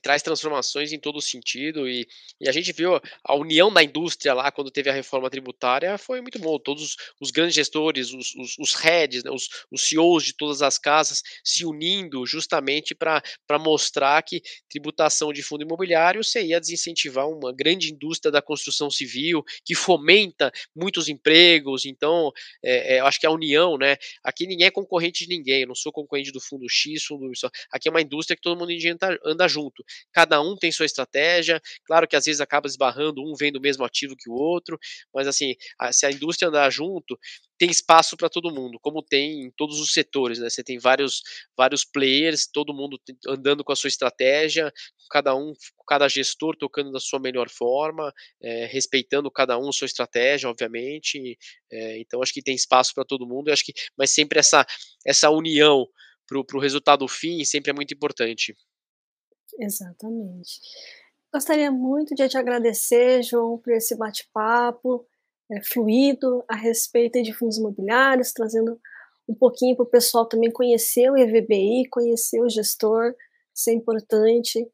[0.00, 2.06] traz transformações em todo sentido e,
[2.40, 6.20] e, a gente viu a união da indústria lá quando teve a reforma tributária foi
[6.20, 6.56] muito bom.
[6.56, 10.78] Todos os grandes gestores, os, os, os heads, né, os, os CEOs de todas as
[10.78, 13.20] casas se unindo justamente para
[13.58, 14.40] mostrar que
[14.70, 21.08] tributação de fundo imobiliário seria desincentivar uma grande indústria da construção civil que fomenta muitos
[21.08, 21.84] empregos.
[21.84, 22.30] Então,
[22.62, 23.96] é, é, eu acho que a união, né?
[24.22, 27.50] Aqui ninguém é concorrente de ninguém, eu não sou concorrente do fundo X, fundo Y.
[27.72, 28.72] Aqui é uma indústria que todo mundo
[29.24, 29.84] anda, junto.
[30.12, 33.84] Cada um tem sua estratégia, claro que às vezes acaba esbarrando, um vendo o mesmo
[33.84, 34.78] ativo que o outro,
[35.14, 35.54] mas assim,
[35.92, 37.18] se a indústria andar junto,
[37.58, 40.50] tem espaço para todo mundo, como tem em todos os setores, né?
[40.50, 41.22] Você tem vários,
[41.56, 44.72] vários players, todo mundo andando com a sua estratégia,
[45.10, 45.52] cada um,
[45.86, 51.38] cada gestor tocando da sua melhor forma, é, respeitando cada um sua estratégia, obviamente.
[51.70, 53.50] É, então acho que tem espaço para todo mundo.
[53.50, 54.66] acho que, mas sempre essa
[55.06, 55.86] essa união
[56.26, 58.54] para o resultado fim sempre é muito importante.
[59.58, 60.60] Exatamente.
[61.32, 65.06] Gostaria muito de te agradecer, João, por esse bate-papo
[65.50, 68.80] é, fluido a respeito de fundos imobiliários, trazendo
[69.28, 73.14] um pouquinho para o pessoal também conhecer o EVBI, conhecer o gestor,
[73.54, 74.66] isso é importante.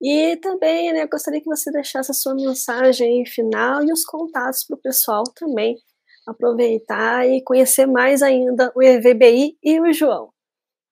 [0.00, 4.76] E também, né, gostaria que você deixasse a sua mensagem final e os contatos para
[4.76, 5.76] o pessoal também
[6.26, 10.30] aproveitar e conhecer mais ainda o EVBI e o João.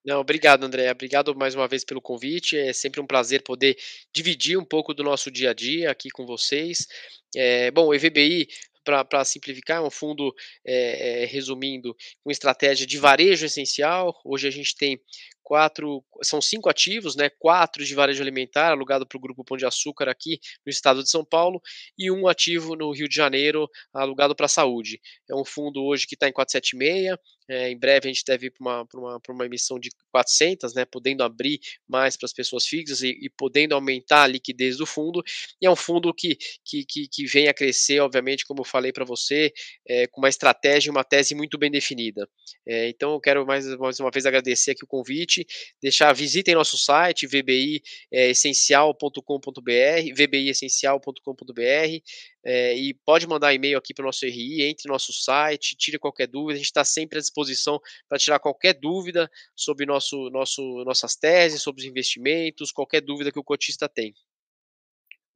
[0.04, 0.90] Não, obrigado, André.
[0.90, 2.58] Obrigado mais uma vez pelo convite.
[2.58, 3.76] É sempre um prazer poder
[4.12, 6.86] dividir um pouco do nosso dia a dia aqui com vocês.
[7.34, 8.46] É, bom, o EVBI
[8.84, 14.14] para simplificar, é um fundo, é, é, resumindo, com estratégia de varejo essencial.
[14.22, 15.00] Hoje a gente tem
[15.44, 17.30] quatro, são cinco ativos, né?
[17.38, 21.10] Quatro de varejo alimentar, alugado para o Grupo Pão de Açúcar aqui no estado de
[21.10, 21.60] São Paulo,
[21.98, 25.00] e um ativo no Rio de Janeiro, alugado para a saúde.
[25.30, 27.18] É um fundo hoje que está em 476,
[27.48, 30.84] é, em breve a gente deve ir para uma, uma, uma emissão de 400, né,
[30.84, 35.22] podendo abrir mais para as pessoas fixas e, e, podendo aumentar a liquidez do fundo.
[35.60, 38.92] E é um fundo que, que, que, que vem a crescer, obviamente, como eu falei
[38.92, 39.52] para você,
[39.86, 42.28] é, com uma estratégia e uma tese muito bem definida.
[42.66, 44.88] É, então eu quero mais, mais uma vez agradecer aqui o
[45.34, 45.46] convite,
[45.82, 52.00] deixar, visitem nosso site, vbiessencial.com.br, vbiessencial.com.br,
[52.44, 55.98] é, e pode mandar e-mail aqui para o nosso RI, entre no nosso site, tire
[55.98, 60.62] qualquer dúvida, a gente está sempre à disposição para tirar qualquer dúvida sobre nosso, nosso,
[60.84, 64.14] nossas teses, sobre os investimentos, qualquer dúvida que o cotista tem.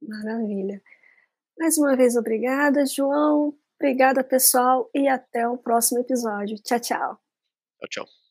[0.01, 0.81] Maravilha.
[1.57, 3.53] Mais uma vez, obrigada, João.
[3.75, 6.61] Obrigada, pessoal, e até o próximo episódio.
[6.61, 7.19] Tchau, tchau.
[7.79, 8.28] Tchau, tchau.